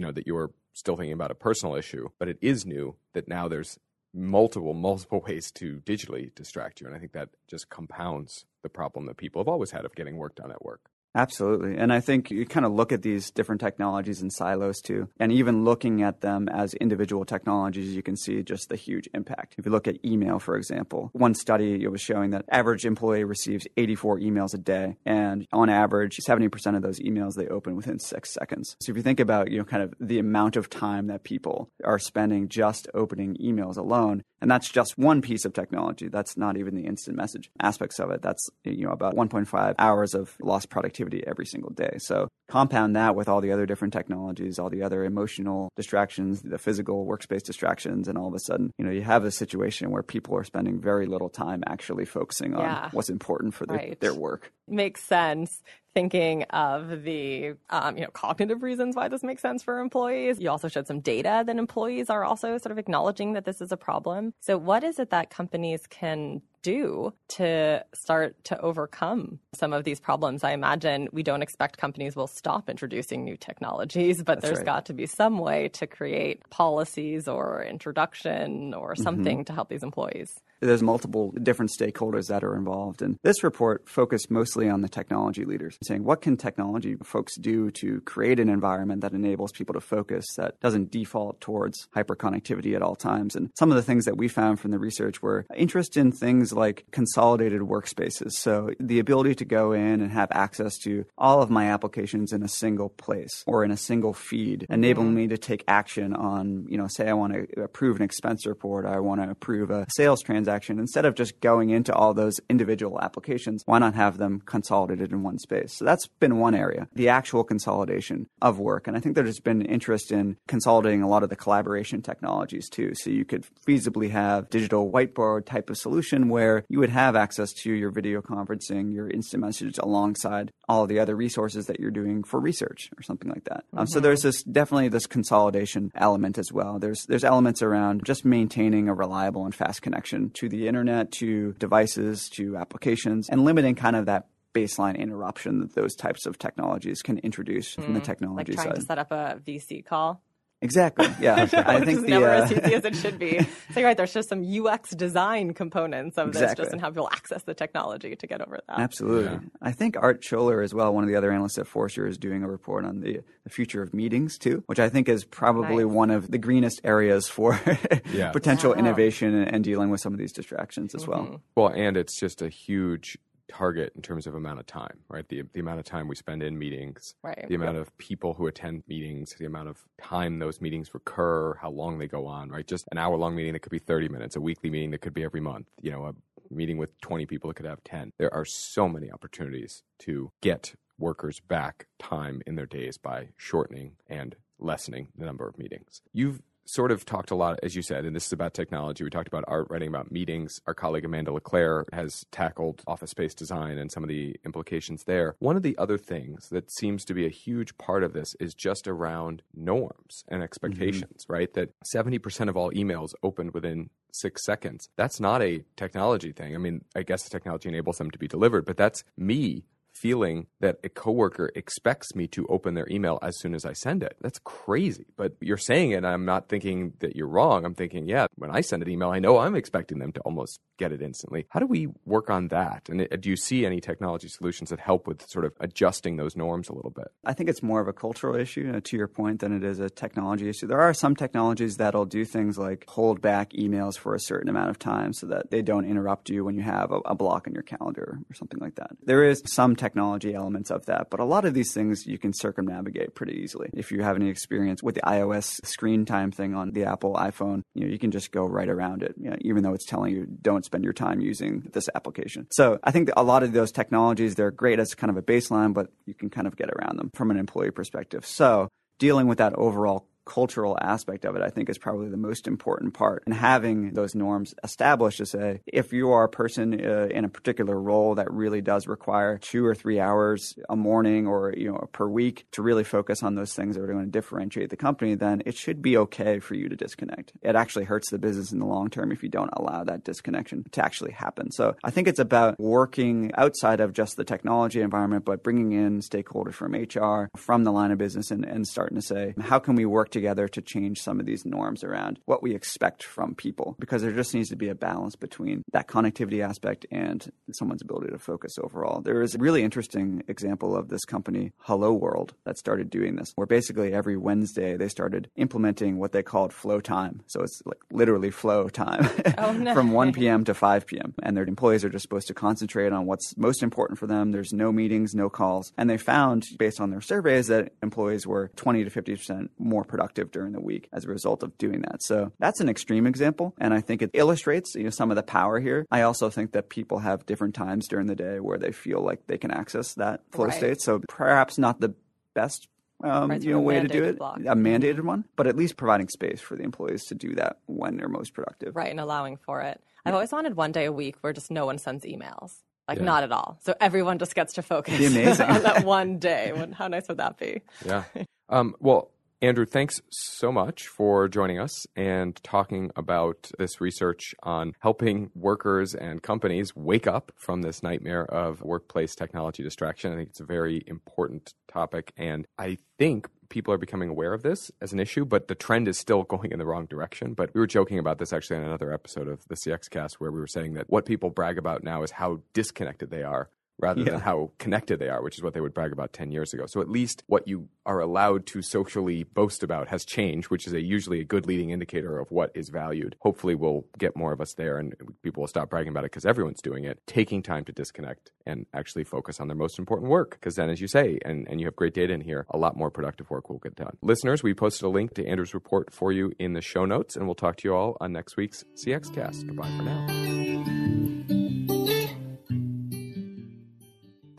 know 0.00 0.12
that 0.12 0.26
you're 0.26 0.50
still 0.74 0.96
thinking 0.96 1.12
about 1.12 1.30
a 1.30 1.34
personal 1.34 1.76
issue. 1.76 2.08
But 2.18 2.28
it 2.28 2.38
is 2.40 2.66
new 2.66 2.96
that 3.14 3.28
now 3.28 3.48
there's 3.48 3.78
multiple, 4.14 4.74
multiple 4.74 5.20
ways 5.26 5.50
to 5.52 5.80
digitally 5.86 6.34
distract 6.34 6.80
you, 6.80 6.86
and 6.86 6.96
I 6.96 6.98
think 6.98 7.12
that 7.12 7.30
just 7.48 7.68
compounds 7.68 8.46
the 8.62 8.68
problem 8.68 9.06
that 9.06 9.16
people 9.16 9.40
have 9.40 9.48
always 9.48 9.70
had 9.70 9.84
of 9.84 9.94
getting 9.94 10.16
work 10.16 10.34
done 10.34 10.50
at 10.50 10.64
work. 10.64 10.90
Absolutely. 11.14 11.76
And 11.76 11.92
I 11.92 12.00
think 12.00 12.30
you 12.30 12.46
kind 12.46 12.64
of 12.64 12.72
look 12.72 12.92
at 12.92 13.02
these 13.02 13.30
different 13.30 13.60
technologies 13.60 14.22
in 14.22 14.30
silos 14.30 14.80
too. 14.80 15.08
And 15.18 15.32
even 15.32 15.64
looking 15.64 16.02
at 16.02 16.20
them 16.20 16.48
as 16.48 16.74
individual 16.74 17.24
technologies, 17.24 17.94
you 17.94 18.02
can 18.02 18.16
see 18.16 18.42
just 18.42 18.68
the 18.68 18.76
huge 18.76 19.08
impact. 19.12 19.56
If 19.58 19.66
you 19.66 19.72
look 19.72 19.88
at 19.88 20.04
email, 20.04 20.38
for 20.38 20.56
example, 20.56 21.10
one 21.12 21.34
study 21.34 21.82
it 21.82 21.90
was 21.90 22.00
showing 22.00 22.30
that 22.30 22.44
average 22.48 22.86
employee 22.86 23.24
receives 23.24 23.66
84 23.76 24.20
emails 24.20 24.54
a 24.54 24.58
day. 24.58 24.96
And 25.04 25.46
on 25.52 25.68
average, 25.68 26.18
70% 26.18 26.76
of 26.76 26.82
those 26.82 27.00
emails 27.00 27.34
they 27.34 27.48
open 27.48 27.74
within 27.74 27.98
six 27.98 28.32
seconds. 28.32 28.76
So 28.80 28.90
if 28.92 28.96
you 28.96 29.02
think 29.02 29.18
about, 29.20 29.50
you 29.50 29.58
know, 29.58 29.64
kind 29.64 29.82
of 29.82 29.94
the 30.00 30.20
amount 30.20 30.56
of 30.56 30.70
time 30.70 31.08
that 31.08 31.24
people 31.24 31.70
are 31.84 31.98
spending 31.98 32.48
just 32.48 32.88
opening 32.94 33.36
emails 33.42 33.76
alone, 33.76 34.22
and 34.40 34.50
that's 34.50 34.68
just 34.68 34.96
one 34.96 35.20
piece 35.20 35.44
of 35.44 35.52
technology. 35.52 36.08
That's 36.08 36.36
not 36.36 36.56
even 36.56 36.74
the 36.74 36.86
instant 36.86 37.16
message 37.16 37.50
aspects 37.60 37.98
of 37.98 38.10
it. 38.10 38.22
That's, 38.22 38.48
you 38.64 38.84
know, 38.86 38.92
about 38.92 39.14
1.5 39.14 39.74
hours 39.78 40.14
of 40.14 40.36
lost 40.40 40.70
productivity 40.70 41.22
every 41.26 41.46
single 41.46 41.70
day. 41.70 41.96
So 41.98 42.28
compound 42.50 42.96
that 42.96 43.14
with 43.14 43.28
all 43.28 43.40
the 43.40 43.52
other 43.52 43.64
different 43.66 43.92
technologies, 43.94 44.58
all 44.58 44.68
the 44.70 44.82
other 44.82 45.04
emotional 45.04 45.70
distractions, 45.76 46.42
the 46.42 46.58
physical 46.58 47.06
workspace 47.06 47.42
distractions, 47.42 48.08
and 48.08 48.18
all 48.18 48.28
of 48.28 48.34
a 48.34 48.38
sudden, 48.40 48.72
you 48.78 48.84
know, 48.84 48.90
you 48.90 49.02
have 49.02 49.24
a 49.24 49.30
situation 49.30 49.90
where 49.90 50.02
people 50.02 50.36
are 50.36 50.44
spending 50.44 50.80
very 50.80 51.06
little 51.06 51.28
time 51.30 51.62
actually 51.66 52.04
focusing 52.04 52.54
on 52.54 52.62
Yeah. 52.62 52.88
what's 52.92 53.08
important 53.10 53.54
for 53.54 53.66
their, 53.66 53.76
Right. 53.76 54.00
their 54.00 54.14
work. 54.14 54.52
makes 54.68 55.02
sense 55.02 55.62
thinking 55.94 56.44
of 56.44 57.02
the 57.02 57.54
um, 57.70 57.96
you 57.96 58.02
know 58.04 58.10
cognitive 58.12 58.62
reasons 58.62 58.94
why 58.94 59.08
this 59.08 59.24
makes 59.24 59.42
sense 59.42 59.60
for 59.64 59.80
employees 59.80 60.38
you 60.38 60.48
also 60.48 60.68
showed 60.68 60.86
some 60.86 61.00
data 61.00 61.42
that 61.44 61.56
employees 61.56 62.08
are 62.08 62.22
also 62.24 62.56
sort 62.58 62.70
of 62.70 62.78
acknowledging 62.78 63.32
that 63.32 63.44
this 63.44 63.60
is 63.60 63.72
a 63.72 63.76
problem 63.76 64.32
so 64.38 64.56
what 64.56 64.84
is 64.84 65.00
it 65.00 65.10
that 65.10 65.28
companies 65.30 65.88
can 65.88 66.40
do 66.62 67.12
to 67.28 67.84
start 67.94 68.42
to 68.44 68.60
overcome 68.60 69.38
some 69.54 69.72
of 69.72 69.84
these 69.84 70.00
problems. 70.00 70.44
I 70.44 70.52
imagine 70.52 71.08
we 71.12 71.22
don't 71.22 71.42
expect 71.42 71.78
companies 71.78 72.16
will 72.16 72.26
stop 72.26 72.68
introducing 72.68 73.24
new 73.24 73.36
technologies 73.36 74.22
but 74.22 74.40
there's 74.40 74.58
right. 74.58 74.66
got 74.66 74.86
to 74.86 74.94
be 74.94 75.06
some 75.06 75.38
way 75.38 75.68
to 75.68 75.86
create 75.86 76.48
policies 76.50 77.28
or 77.28 77.64
introduction 77.64 78.74
or 78.74 78.92
mm-hmm. 78.92 79.02
something 79.02 79.44
to 79.44 79.52
help 79.52 79.68
these 79.68 79.82
employees 79.82 80.40
there's 80.60 80.82
multiple 80.82 81.32
different 81.42 81.70
stakeholders 81.78 82.28
that 82.28 82.44
are 82.44 82.56
involved. 82.56 83.02
And 83.02 83.18
this 83.22 83.42
report 83.42 83.88
focused 83.88 84.30
mostly 84.30 84.68
on 84.68 84.82
the 84.82 84.88
technology 84.88 85.44
leaders, 85.44 85.78
saying 85.82 86.04
what 86.04 86.22
can 86.22 86.36
technology 86.36 86.96
folks 87.02 87.36
do 87.36 87.70
to 87.72 88.00
create 88.02 88.38
an 88.38 88.48
environment 88.48 89.00
that 89.00 89.12
enables 89.12 89.52
people 89.52 89.72
to 89.74 89.80
focus, 89.80 90.26
that 90.36 90.60
doesn't 90.60 90.90
default 90.90 91.40
towards 91.40 91.88
hyperconnectivity 91.96 92.74
at 92.74 92.82
all 92.82 92.94
times. 92.94 93.34
And 93.34 93.50
some 93.58 93.70
of 93.70 93.76
the 93.76 93.82
things 93.82 94.04
that 94.04 94.16
we 94.16 94.28
found 94.28 94.60
from 94.60 94.70
the 94.70 94.78
research 94.78 95.22
were 95.22 95.46
interest 95.56 95.96
in 95.96 96.12
things 96.12 96.52
like 96.52 96.84
consolidated 96.90 97.62
workspaces. 97.62 98.32
So 98.32 98.70
the 98.78 98.98
ability 98.98 99.36
to 99.36 99.44
go 99.44 99.72
in 99.72 100.00
and 100.00 100.12
have 100.12 100.28
access 100.32 100.76
to 100.78 101.06
all 101.16 101.42
of 101.42 101.50
my 101.50 101.66
applications 101.70 102.32
in 102.32 102.42
a 102.42 102.48
single 102.48 102.90
place 102.90 103.42
or 103.46 103.64
in 103.64 103.70
a 103.70 103.76
single 103.76 104.12
feed, 104.12 104.66
enabling 104.68 105.08
mm-hmm. 105.08 105.16
me 105.16 105.28
to 105.28 105.38
take 105.38 105.64
action 105.66 106.14
on, 106.14 106.66
you 106.68 106.76
know, 106.76 106.86
say 106.88 107.08
I 107.08 107.14
want 107.14 107.32
to 107.32 107.62
approve 107.62 107.96
an 107.96 108.02
expense 108.02 108.46
report, 108.46 108.84
I 108.84 109.00
want 109.00 109.22
to 109.22 109.30
approve 109.30 109.70
a 109.70 109.86
sales 109.90 110.22
transaction. 110.22 110.49
Instead 110.78 111.04
of 111.04 111.14
just 111.14 111.40
going 111.40 111.70
into 111.70 111.94
all 111.94 112.14
those 112.14 112.40
individual 112.48 113.00
applications, 113.00 113.62
why 113.66 113.78
not 113.78 113.94
have 113.94 114.18
them 114.18 114.42
consolidated 114.44 115.12
in 115.12 115.22
one 115.22 115.38
space? 115.38 115.76
So 115.76 115.84
that's 115.84 116.06
been 116.06 116.38
one 116.38 116.54
area, 116.54 116.88
the 116.94 117.08
actual 117.08 117.44
consolidation 117.44 118.26
of 118.42 118.58
work. 118.58 118.86
And 118.86 118.96
I 118.96 119.00
think 119.00 119.14
there's 119.14 119.40
been 119.40 119.62
interest 119.62 120.12
in 120.12 120.36
consolidating 120.48 121.02
a 121.02 121.08
lot 121.08 121.22
of 121.22 121.30
the 121.30 121.36
collaboration 121.36 122.02
technologies 122.02 122.68
too. 122.68 122.92
So 122.94 123.10
you 123.10 123.24
could 123.24 123.46
feasibly 123.66 124.10
have 124.10 124.50
digital 124.50 124.90
whiteboard 124.90 125.46
type 125.46 125.70
of 125.70 125.76
solution 125.76 126.28
where 126.28 126.64
you 126.68 126.78
would 126.78 126.90
have 126.90 127.16
access 127.16 127.52
to 127.62 127.72
your 127.72 127.90
video 127.90 128.20
conferencing, 128.20 128.92
your 128.92 129.08
instant 129.08 129.42
message 129.42 129.78
alongside 129.78 130.52
all 130.70 130.86
the 130.86 131.00
other 131.00 131.16
resources 131.16 131.66
that 131.66 131.80
you're 131.80 131.90
doing 131.90 132.22
for 132.22 132.38
research 132.38 132.90
or 132.96 133.02
something 133.02 133.28
like 133.28 133.42
that. 133.44 133.64
Um, 133.76 133.88
so 133.88 133.98
there's 133.98 134.22
this 134.22 134.44
definitely 134.44 134.88
this 134.88 135.04
consolidation 135.04 135.90
element 135.96 136.38
as 136.38 136.52
well. 136.52 136.78
There's 136.78 137.04
there's 137.06 137.24
elements 137.24 137.60
around 137.60 138.04
just 138.04 138.24
maintaining 138.24 138.88
a 138.88 138.94
reliable 138.94 139.44
and 139.44 139.52
fast 139.52 139.82
connection 139.82 140.30
to 140.34 140.48
the 140.48 140.68
internet, 140.68 141.10
to 141.12 141.54
devices, 141.54 142.28
to 142.36 142.56
applications, 142.56 143.28
and 143.28 143.44
limiting 143.44 143.74
kind 143.74 143.96
of 143.96 144.06
that 144.06 144.28
baseline 144.54 144.96
interruption 144.96 145.58
that 145.58 145.74
those 145.74 145.96
types 145.96 146.24
of 146.24 146.38
technologies 146.38 147.02
can 147.02 147.18
introduce 147.18 147.74
from 147.74 147.94
the 147.94 148.00
technology 148.00 148.52
like 148.52 148.62
trying 148.62 148.74
side. 148.74 148.80
to 148.80 148.86
set 148.86 148.98
up 148.98 149.12
a 149.12 149.38
vc 149.46 149.84
call 149.86 150.20
exactly. 150.62 151.08
Yeah. 151.20 151.34
I 151.52 151.78
think 151.84 151.98
is 151.98 152.02
the 152.02 152.08
never 152.08 152.28
uh, 152.30 152.42
as 152.44 152.52
easy 152.52 152.74
as 152.74 152.84
it 152.84 152.96
should 152.96 153.18
be. 153.18 153.46
So 153.72 153.78
you're 153.78 153.88
right. 153.88 153.96
There's 153.96 154.12
just 154.12 154.28
some 154.28 154.42
UX 154.44 154.90
design 154.90 155.54
components 155.54 156.18
of 156.18 156.32
this, 156.32 156.54
just 156.54 156.72
in 156.72 156.80
how 156.80 156.88
people 156.90 157.08
access 157.12 157.44
the 157.44 157.54
technology 157.54 158.16
to 158.16 158.26
get 158.26 158.40
over 158.40 158.58
that. 158.66 158.80
Absolutely. 158.80 159.38
I 159.62 159.70
think 159.70 159.96
Art 159.96 160.22
Schoeller 160.22 160.64
as 160.64 160.74
well, 160.74 160.92
one 160.92 161.04
of 161.04 161.08
the 161.08 161.14
other 161.14 161.30
analysts 161.30 161.56
at 161.58 161.68
Forrester, 161.68 162.04
is 162.08 162.18
doing 162.18 162.42
a 162.42 162.48
report 162.48 162.84
on 162.84 163.00
the, 163.00 163.20
the 163.44 163.50
future 163.50 163.80
of 163.80 163.94
meetings 163.94 164.38
too, 164.38 164.64
which 164.66 164.80
I 164.80 164.88
think 164.88 165.08
is 165.08 165.24
probably 165.24 165.84
Nice. 165.84 165.92
one 165.94 166.10
of 166.10 166.32
the 166.32 166.38
greenest 166.38 166.80
areas 166.82 167.28
for 167.28 167.60
Yeah. 168.12 168.32
potential 168.32 168.72
Yeah. 168.72 168.80
innovation 168.80 169.34
and, 169.36 169.54
and 169.54 169.62
dealing 169.62 169.88
with 169.88 170.00
some 170.00 170.12
of 170.12 170.18
these 170.18 170.32
distractions 170.32 170.92
as 170.96 171.06
well. 171.06 171.40
Well, 171.54 171.68
and 171.68 171.96
it's 171.96 172.18
just 172.18 172.42
a 172.42 172.48
huge 172.48 173.16
target 173.50 173.92
in 173.96 174.02
terms 174.02 174.26
of 174.26 174.34
amount 174.34 174.60
of 174.60 174.66
time, 174.66 175.00
right? 175.08 175.28
The 175.28 175.42
the 175.52 175.60
amount 175.60 175.78
of 175.80 175.84
time 175.84 176.08
we 176.08 176.16
spend 176.16 176.42
in 176.42 176.58
meetings, 176.58 177.14
Right. 177.22 177.46
the 177.48 177.54
amount 177.54 177.76
of 177.76 177.96
people 177.98 178.34
who 178.34 178.46
attend 178.46 178.84
meetings, 178.88 179.34
the 179.38 179.44
amount 179.46 179.68
of 179.68 179.84
time 180.00 180.38
those 180.38 180.60
meetings 180.60 180.94
recur, 180.94 181.54
how 181.60 181.70
long 181.70 181.98
they 181.98 182.06
go 182.08 182.26
on, 182.26 182.48
right? 182.50 182.66
Just 182.66 182.86
an 182.92 182.98
hour 182.98 183.16
long 183.16 183.34
meeting 183.34 183.52
that 183.52 183.60
could 183.60 183.72
be 183.72 183.78
30 183.78 184.08
minutes, 184.08 184.36
a 184.36 184.40
weekly 184.40 184.70
meeting 184.70 184.90
that 184.92 185.00
could 185.00 185.14
be 185.14 185.24
every 185.24 185.40
month, 185.40 185.66
you 185.80 185.90
know, 185.90 186.06
a 186.06 186.14
meeting 186.52 186.78
with 186.78 186.98
20 187.00 187.26
people 187.26 187.48
that 187.48 187.54
could 187.54 187.66
have 187.66 187.82
10. 187.84 188.12
There 188.18 188.32
are 188.32 188.44
so 188.44 188.88
many 188.88 189.10
opportunities 189.10 189.82
to 190.00 190.32
get 190.40 190.74
workers 190.98 191.40
back 191.40 191.86
time 191.98 192.42
in 192.46 192.56
their 192.56 192.66
days 192.66 192.98
by 192.98 193.28
shortening 193.36 193.92
and 194.08 194.36
lessening 194.58 195.08
the 195.16 195.24
number 195.24 195.46
of 195.48 195.56
meetings. 195.58 196.02
You've 196.12 196.42
sort 196.72 196.92
of 196.92 197.04
talked 197.04 197.30
a 197.30 197.34
lot, 197.34 197.58
as 197.62 197.74
you 197.74 197.82
said, 197.82 198.04
and 198.04 198.14
this 198.14 198.26
is 198.26 198.32
about 198.32 198.54
technology. 198.54 199.02
We 199.02 199.10
talked 199.10 199.28
about 199.28 199.44
art 199.48 199.66
writing 199.70 199.88
about 199.88 200.12
meetings. 200.12 200.60
Our 200.66 200.74
colleague 200.74 201.04
Amanda 201.04 201.32
LeClair 201.32 201.84
has 201.92 202.24
tackled 202.30 202.82
office 202.86 203.10
space 203.10 203.34
design 203.34 203.78
and 203.78 203.90
some 203.90 204.04
of 204.04 204.08
the 204.08 204.36
implications 204.44 205.04
there. 205.04 205.34
One 205.40 205.56
of 205.56 205.62
the 205.62 205.76
other 205.78 205.98
things 205.98 206.48
that 206.50 206.70
seems 206.70 207.04
to 207.06 207.14
be 207.14 207.26
a 207.26 207.30
huge 207.30 207.76
part 207.76 208.04
of 208.04 208.12
this 208.12 208.34
is 208.38 208.54
just 208.54 208.86
around 208.86 209.42
norms 209.54 210.24
and 210.28 210.42
expectations, 210.42 211.24
mm-hmm. 211.24 211.32
right? 211.32 211.52
That 211.54 211.70
70% 211.94 212.48
of 212.48 212.56
all 212.56 212.70
emails 212.72 213.10
opened 213.22 213.52
within 213.52 213.90
six 214.12 214.44
seconds. 214.44 214.88
That's 214.96 215.20
not 215.20 215.42
a 215.42 215.64
technology 215.76 216.32
thing. 216.32 216.54
I 216.54 216.58
mean, 216.58 216.84
I 216.94 217.02
guess 217.02 217.24
the 217.24 217.30
technology 217.30 217.68
enables 217.68 217.98
them 217.98 218.10
to 218.10 218.18
be 218.18 218.28
delivered, 218.28 218.64
but 218.64 218.76
that's 218.76 219.04
me 219.16 219.64
feeling 220.00 220.46
that 220.60 220.78
a 220.82 220.88
coworker 220.88 221.50
expects 221.54 222.14
me 222.14 222.26
to 222.28 222.46
open 222.46 222.74
their 222.74 222.88
email 222.90 223.18
as 223.22 223.38
soon 223.38 223.54
as 223.54 223.66
I 223.66 223.74
send 223.74 224.02
it. 224.02 224.16
That's 224.20 224.38
crazy. 224.38 225.06
But 225.16 225.34
you're 225.40 225.58
saying 225.58 225.90
it, 225.90 225.96
and 225.96 226.06
I'm 226.06 226.24
not 226.24 226.48
thinking 226.48 226.94
that 227.00 227.16
you're 227.16 227.28
wrong. 227.28 227.64
I'm 227.66 227.74
thinking, 227.74 228.08
yeah, 228.08 228.26
when 228.36 228.50
I 228.50 228.62
send 228.62 228.82
an 228.82 228.88
email, 228.88 229.10
I 229.10 229.18
know 229.18 229.38
I'm 229.38 229.54
expecting 229.54 229.98
them 229.98 230.12
to 230.12 230.20
almost 230.20 230.58
get 230.78 230.92
it 230.92 231.02
instantly. 231.02 231.46
How 231.50 231.60
do 231.60 231.66
we 231.66 231.88
work 232.06 232.30
on 232.30 232.48
that? 232.48 232.88
And 232.88 233.02
uh, 233.02 233.16
do 233.20 233.28
you 233.28 233.36
see 233.36 233.66
any 233.66 233.80
technology 233.80 234.28
solutions 234.28 234.70
that 234.70 234.80
help 234.80 235.06
with 235.06 235.28
sort 235.28 235.44
of 235.44 235.52
adjusting 235.60 236.16
those 236.16 236.34
norms 236.34 236.70
a 236.70 236.74
little 236.74 236.90
bit? 236.90 237.08
I 237.26 237.34
think 237.34 237.50
it's 237.50 237.62
more 237.62 237.82
of 237.82 237.88
a 237.88 237.92
cultural 237.92 238.34
issue, 238.34 238.72
uh, 238.74 238.80
to 238.84 238.96
your 238.96 239.08
point, 239.08 239.40
than 239.40 239.52
it 239.52 239.62
is 239.62 239.80
a 239.80 239.90
technology 239.90 240.48
issue. 240.48 240.66
There 240.66 240.80
are 240.80 240.94
some 240.94 241.14
technologies 241.14 241.76
that'll 241.76 242.06
do 242.06 242.24
things 242.24 242.56
like 242.56 242.86
hold 242.88 243.20
back 243.20 243.52
emails 243.52 243.98
for 243.98 244.14
a 244.14 244.20
certain 244.20 244.48
amount 244.48 244.70
of 244.70 244.78
time 244.78 245.12
so 245.12 245.26
that 245.26 245.50
they 245.50 245.60
don't 245.60 245.84
interrupt 245.84 246.30
you 246.30 246.42
when 246.42 246.54
you 246.54 246.62
have 246.62 246.90
a, 246.90 247.00
a 247.04 247.14
block 247.14 247.46
in 247.46 247.52
your 247.52 247.62
calendar 247.62 248.18
or 248.30 248.34
something 248.34 248.60
like 248.60 248.76
that. 248.76 248.92
There 249.04 249.24
is 249.24 249.42
some 249.44 249.76
technology 249.76 249.89
elements 249.96 250.70
of 250.70 250.86
that, 250.86 251.08
but 251.10 251.20
a 251.20 251.24
lot 251.24 251.44
of 251.44 251.54
these 251.54 251.72
things 251.72 252.06
you 252.06 252.18
can 252.18 252.32
circumnavigate 252.32 253.14
pretty 253.14 253.34
easily. 253.34 253.70
If 253.72 253.90
you 253.90 254.02
have 254.02 254.16
any 254.16 254.28
experience 254.28 254.82
with 254.82 254.94
the 254.94 255.02
iOS 255.02 255.64
screen 255.64 256.04
time 256.04 256.30
thing 256.30 256.54
on 256.54 256.72
the 256.72 256.84
Apple 256.84 257.14
iPhone, 257.14 257.62
you 257.74 257.84
know, 257.84 257.92
you 257.92 257.98
can 257.98 258.10
just 258.10 258.32
go 258.32 258.44
right 258.44 258.68
around 258.68 259.02
it, 259.02 259.14
you 259.18 259.30
know, 259.30 259.36
even 259.40 259.62
though 259.62 259.74
it's 259.74 259.86
telling 259.86 260.14
you 260.14 260.26
don't 260.42 260.64
spend 260.64 260.84
your 260.84 260.92
time 260.92 261.20
using 261.20 261.68
this 261.72 261.88
application. 261.94 262.46
So 262.50 262.78
I 262.82 262.90
think 262.90 263.10
a 263.16 263.22
lot 263.22 263.42
of 263.42 263.52
those 263.52 263.72
technologies, 263.72 264.34
they're 264.34 264.50
great 264.50 264.78
as 264.78 264.94
kind 264.94 265.10
of 265.10 265.16
a 265.16 265.22
baseline, 265.22 265.74
but 265.74 265.88
you 266.06 266.14
can 266.14 266.30
kind 266.30 266.46
of 266.46 266.56
get 266.56 266.70
around 266.70 266.98
them 266.98 267.10
from 267.14 267.30
an 267.30 267.36
employee 267.36 267.70
perspective. 267.70 268.26
So 268.26 268.68
dealing 268.98 269.26
with 269.26 269.38
that 269.38 269.54
overall 269.54 270.06
cultural 270.30 270.78
aspect 270.80 271.24
of 271.24 271.34
it, 271.34 271.42
I 271.42 271.48
think, 271.48 271.68
is 271.68 271.76
probably 271.76 272.08
the 272.08 272.16
most 272.16 272.46
important 272.46 272.94
part. 272.94 273.24
And 273.26 273.34
having 273.34 273.94
those 273.94 274.14
norms 274.14 274.54
established 274.62 275.18
to 275.18 275.26
say, 275.26 275.60
if 275.66 275.92
you 275.92 276.12
are 276.12 276.22
a 276.22 276.28
person 276.28 276.72
uh, 276.74 277.08
in 277.10 277.24
a 277.24 277.28
particular 277.28 277.76
role 277.80 278.14
that 278.14 278.32
really 278.32 278.60
does 278.60 278.86
require 278.86 279.38
two 279.38 279.66
or 279.66 279.74
three 279.74 279.98
hours 279.98 280.54
a 280.68 280.76
morning 280.76 281.26
or 281.26 281.52
you 281.56 281.68
know 281.68 281.88
per 281.90 282.06
week 282.06 282.46
to 282.52 282.62
really 282.62 282.84
focus 282.84 283.24
on 283.24 283.34
those 283.34 283.54
things 283.54 283.74
that 283.74 283.82
are 283.82 283.88
going 283.88 284.04
to 284.04 284.10
differentiate 284.10 284.70
the 284.70 284.76
company, 284.76 285.16
then 285.16 285.42
it 285.46 285.56
should 285.56 285.82
be 285.82 285.96
okay 285.96 286.38
for 286.38 286.54
you 286.54 286.68
to 286.68 286.76
disconnect. 286.76 287.32
It 287.42 287.56
actually 287.56 287.86
hurts 287.86 288.10
the 288.10 288.18
business 288.18 288.52
in 288.52 288.60
the 288.60 288.66
long 288.66 288.88
term 288.88 289.10
if 289.10 289.24
you 289.24 289.28
don't 289.28 289.50
allow 289.54 289.82
that 289.82 290.04
disconnection 290.04 290.64
to 290.70 290.84
actually 290.84 291.10
happen. 291.10 291.50
So 291.50 291.74
I 291.82 291.90
think 291.90 292.06
it's 292.06 292.20
about 292.20 292.60
working 292.60 293.32
outside 293.36 293.80
of 293.80 293.92
just 293.92 294.16
the 294.16 294.24
technology 294.24 294.80
environment, 294.80 295.24
but 295.24 295.42
bringing 295.42 295.72
in 295.72 296.02
stakeholders 296.02 296.54
from 296.54 296.74
HR, 296.74 297.30
from 297.36 297.64
the 297.64 297.72
line 297.72 297.90
of 297.90 297.98
business, 297.98 298.30
and, 298.30 298.44
and 298.44 298.64
starting 298.64 298.96
to 298.96 299.02
say, 299.02 299.34
how 299.40 299.58
can 299.58 299.74
we 299.74 299.84
work 299.84 300.10
together 300.10 300.19
to 300.20 300.62
change 300.62 301.00
some 301.00 301.20
of 301.20 301.26
these 301.26 301.44
norms 301.44 301.84
around 301.84 302.18
what 302.24 302.42
we 302.42 302.54
expect 302.54 303.02
from 303.02 303.34
people? 303.34 303.76
Because 303.78 304.02
there 304.02 304.12
just 304.12 304.34
needs 304.34 304.48
to 304.50 304.56
be 304.56 304.68
a 304.68 304.74
balance 304.74 305.16
between 305.16 305.62
that 305.72 305.88
connectivity 305.88 306.44
aspect 306.44 306.86
and 306.90 307.30
someone's 307.52 307.82
ability 307.82 308.10
to 308.10 308.18
focus 308.18 308.58
overall. 308.62 309.00
There 309.00 309.22
is 309.22 309.34
a 309.34 309.38
really 309.38 309.62
interesting 309.62 310.22
example 310.28 310.76
of 310.76 310.88
this 310.88 311.04
company, 311.04 311.52
Hello 311.58 311.92
World, 311.92 312.34
that 312.44 312.58
started 312.58 312.90
doing 312.90 313.16
this, 313.16 313.32
where 313.34 313.46
basically 313.46 313.92
every 313.92 314.16
Wednesday 314.16 314.76
they 314.76 314.88
started 314.88 315.30
implementing 315.36 315.98
what 315.98 316.12
they 316.12 316.22
called 316.22 316.52
flow 316.52 316.80
time. 316.80 317.22
So 317.26 317.42
it's 317.42 317.62
like 317.64 317.78
literally 317.90 318.30
flow 318.30 318.68
time 318.68 319.08
oh, 319.38 319.52
no. 319.52 319.74
from 319.74 319.92
1 319.92 320.12
p.m. 320.12 320.44
to 320.44 320.54
5 320.54 320.86
p.m. 320.86 321.14
And 321.22 321.36
their 321.36 321.44
employees 321.44 321.84
are 321.84 321.90
just 321.90 322.02
supposed 322.02 322.28
to 322.28 322.34
concentrate 322.34 322.92
on 322.92 323.06
what's 323.06 323.36
most 323.36 323.62
important 323.62 323.98
for 323.98 324.06
them. 324.06 324.32
There's 324.32 324.52
no 324.52 324.72
meetings, 324.72 325.14
no 325.14 325.28
calls. 325.28 325.72
And 325.76 325.88
they 325.88 325.98
found, 325.98 326.46
based 326.58 326.80
on 326.80 326.90
their 326.90 327.00
surveys, 327.00 327.48
that 327.48 327.72
employees 327.82 328.26
were 328.26 328.50
20 328.56 328.84
to 328.84 328.90
50% 328.90 329.48
more 329.58 329.84
productive 329.84 329.99
during 330.32 330.52
the 330.52 330.60
week 330.60 330.88
as 330.92 331.04
a 331.04 331.08
result 331.08 331.42
of 331.42 331.56
doing 331.58 331.80
that. 331.82 332.02
So 332.02 332.32
that's 332.38 332.60
an 332.60 332.68
extreme 332.68 333.06
example. 333.06 333.54
And 333.58 333.72
I 333.74 333.80
think 333.80 334.02
it 334.02 334.10
illustrates 334.14 334.74
you 334.74 334.84
know, 334.84 334.90
some 334.90 335.10
of 335.10 335.16
the 335.16 335.22
power 335.22 335.60
here. 335.60 335.86
I 335.90 336.02
also 336.02 336.30
think 336.30 336.52
that 336.52 336.68
people 336.68 336.98
have 337.00 337.26
different 337.26 337.54
times 337.54 337.88
during 337.88 338.06
the 338.06 338.16
day 338.16 338.40
where 338.40 338.58
they 338.58 338.72
feel 338.72 339.00
like 339.02 339.26
they 339.26 339.38
can 339.38 339.50
access 339.50 339.94
that 339.94 340.22
flow 340.32 340.46
Right. 340.46 340.54
state. 340.54 340.80
So 340.80 341.00
perhaps 341.08 341.58
not 341.58 341.80
the 341.80 341.94
best 342.34 342.68
um, 343.02 343.30
Right, 343.30 343.42
you 343.42 343.52
know 343.52 343.60
way 343.60 343.80
to 343.80 343.88
do 343.88 344.04
it, 344.04 344.18
block. 344.18 344.38
a 344.40 344.54
mandated 344.54 345.00
one, 345.04 345.24
but 345.34 345.46
at 345.46 345.56
least 345.56 345.78
providing 345.78 346.08
space 346.10 346.40
for 346.40 346.54
the 346.56 346.62
employees 346.64 347.04
to 347.06 347.14
do 347.14 347.34
that 347.36 347.56
when 347.64 347.96
they're 347.96 348.08
most 348.08 348.34
productive. 348.34 348.76
Right, 348.76 348.90
and 348.90 349.00
allowing 349.00 349.38
for 349.38 349.62
it. 349.62 349.80
I've 350.04 350.12
always 350.12 350.32
wanted 350.32 350.54
one 350.54 350.70
day 350.72 350.84
a 350.84 350.92
week 350.92 351.16
where 351.22 351.32
just 351.32 351.50
no 351.50 351.64
one 351.64 351.78
sends 351.78 352.04
emails. 352.04 352.50
Like 352.88 352.98
Yeah. 352.98 353.04
not 353.04 353.22
at 353.22 353.32
all. 353.32 353.58
So 353.62 353.74
everyone 353.80 354.18
just 354.18 354.34
gets 354.34 354.52
to 354.54 354.62
focus 354.62 354.98
Be 354.98 355.06
amazing. 355.14 355.46
on 355.46 355.62
that 355.62 355.84
one 355.84 356.18
day. 356.18 356.52
When- 356.52 356.72
How 356.72 356.88
nice 356.88 357.08
would 357.08 357.16
that 357.18 357.38
be? 357.38 357.62
Yeah. 357.86 358.04
Um, 358.50 358.74
well, 358.80 359.10
Andrew, 359.42 359.64
thanks 359.64 360.02
so 360.10 360.52
much 360.52 360.86
for 360.86 361.26
joining 361.26 361.58
us 361.58 361.86
and 361.96 362.38
talking 362.44 362.90
about 362.94 363.50
this 363.58 363.80
research 363.80 364.34
on 364.42 364.74
helping 364.80 365.30
workers 365.34 365.94
and 365.94 366.22
companies 366.22 366.76
wake 366.76 367.06
up 367.06 367.32
from 367.36 367.62
this 367.62 367.82
nightmare 367.82 368.26
of 368.26 368.60
workplace 368.60 369.14
technology 369.14 369.62
distraction. 369.62 370.12
I 370.12 370.16
think 370.16 370.28
it's 370.28 370.40
a 370.40 370.44
very 370.44 370.82
important 370.86 371.54
topic. 371.72 372.12
And 372.18 372.46
I 372.58 372.76
think 372.98 373.28
people 373.48 373.72
are 373.72 373.78
becoming 373.78 374.10
aware 374.10 374.34
of 374.34 374.42
this 374.42 374.70
as 374.82 374.92
an 374.92 375.00
issue, 375.00 375.24
but 375.24 375.48
the 375.48 375.54
trend 375.54 375.88
is 375.88 375.96
still 375.96 376.22
going 376.28 376.52
in 376.52 376.58
the 376.58 376.66
wrong 376.66 376.84
direction. 376.84 377.32
But 377.32 377.54
we 377.54 377.60
were 377.60 377.66
joking 377.66 377.98
about 377.98 378.18
this 378.18 378.34
actually 378.34 378.58
on 378.58 378.64
another 378.64 378.92
episode 378.92 379.26
of 379.26 379.40
the 379.48 379.54
CX 379.54 379.88
cast 379.88 380.20
where 380.20 380.30
we 380.30 380.38
were 380.38 380.46
saying 380.46 380.74
that 380.74 380.90
what 380.90 381.06
people 381.06 381.30
brag 381.30 381.56
about 381.56 381.82
now 381.82 382.02
is 382.02 382.10
how 382.10 382.42
disconnected 382.52 383.10
they 383.10 383.22
are 383.22 383.48
rather 383.80 384.00
Yeah. 384.02 384.10
than 384.12 384.20
how 384.20 384.52
connected 384.58 384.98
they 384.98 385.08
are, 385.08 385.22
which 385.22 385.36
is 385.36 385.42
what 385.42 385.54
they 385.54 385.60
would 385.60 385.74
brag 385.74 385.92
about 385.92 386.12
10 386.12 386.30
years 386.30 386.52
ago. 386.52 386.66
So 386.66 386.80
at 386.80 386.88
least 386.88 387.22
what 387.26 387.48
you 387.48 387.68
are 387.86 388.00
allowed 388.00 388.46
to 388.46 388.62
socially 388.62 389.24
boast 389.24 389.62
about 389.62 389.88
has 389.88 390.04
changed, 390.04 390.50
which 390.50 390.66
is 390.66 390.72
a 390.72 390.80
usually 390.80 391.20
a 391.20 391.24
good 391.24 391.46
leading 391.46 391.70
indicator 391.70 392.18
of 392.18 392.30
what 392.30 392.50
is 392.54 392.68
valued. 392.68 393.16
Hopefully 393.20 393.54
we'll 393.54 393.86
get 393.98 394.16
more 394.16 394.32
of 394.32 394.40
us 394.40 394.54
there 394.54 394.78
and 394.78 394.94
people 395.22 395.40
will 395.42 395.48
stop 395.48 395.70
bragging 395.70 395.90
about 395.90 396.04
it 396.04 396.10
because 396.12 396.26
everyone's 396.26 396.62
doing 396.62 396.84
it, 396.84 397.00
taking 397.06 397.42
time 397.42 397.64
to 397.64 397.72
disconnect 397.72 398.30
and 398.46 398.66
actually 398.74 399.04
focus 399.04 399.40
on 399.40 399.48
their 399.48 399.56
most 399.56 399.78
important 399.78 400.10
work. 400.10 400.32
Because 400.32 400.54
then, 400.56 400.70
as 400.70 400.80
you 400.80 400.88
say, 400.88 401.18
and, 401.24 401.46
and 401.48 401.60
you 401.60 401.66
have 401.66 401.76
great 401.76 401.94
data 401.94 402.12
in 402.12 402.20
here, 402.20 402.46
a 402.50 402.58
lot 402.58 402.76
more 402.76 402.90
productive 402.90 403.30
work 403.30 403.48
will 403.48 403.58
get 403.58 403.74
done. 403.76 403.96
Listeners, 404.02 404.42
we 404.42 404.54
posted 404.54 404.84
a 404.84 404.88
link 404.88 405.14
to 405.14 405.26
Andrew's 405.26 405.54
report 405.54 405.92
for 405.92 406.12
you 406.12 406.32
in 406.38 406.52
the 406.52 406.60
show 406.62 406.84
notes, 406.84 407.16
and 407.16 407.26
we'll 407.26 407.34
talk 407.34 407.56
to 407.56 407.68
you 407.68 407.74
all 407.74 407.96
on 408.00 408.12
next 408.12 408.36
week's 408.36 408.64
CX 408.76 409.14
Cast. 409.14 409.46
Goodbye 409.46 409.70
for 409.76 409.82
now. 409.82 411.39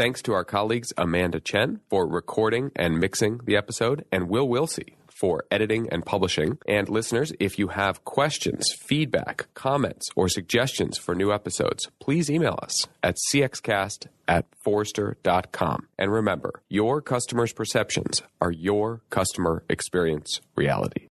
Thanks 0.02 0.24
to 0.24 0.34
our 0.34 0.44
colleagues 0.44 0.92
Amanda 0.98 1.40
Chen 1.40 1.80
for 1.88 2.08
recording 2.08 2.72
and 2.76 2.98
mixing 2.98 3.40
the 3.46 3.56
episode, 3.56 4.04
and 4.12 4.30
Will 4.30 4.48
Wilsey 4.48 4.96
for 5.08 5.44
editing 5.52 5.90
and 5.92 6.04
publishing. 6.04 6.58
And 6.68 6.90
listeners, 6.90 7.34
if 7.40 7.60
you 7.60 7.68
have 7.68 8.04
questions, 8.04 8.66
feedback, 8.76 9.46
comments, 9.54 10.10
or 10.16 10.28
suggestions 10.28 10.98
for 10.98 11.14
new 11.14 11.32
episodes, 11.32 11.88
please 12.00 12.32
email 12.32 12.58
us 12.64 12.88
at 13.04 13.18
cxcast 13.32 14.08
at 14.28 14.48
forrester.com. 14.64 15.88
And 16.00 16.12
remember, 16.12 16.64
your 16.68 17.00
customers' 17.04 17.54
perceptions 17.54 18.24
are 18.42 18.52
your 18.52 19.02
customer 19.12 19.64
experience 19.70 20.42
reality. 20.56 21.11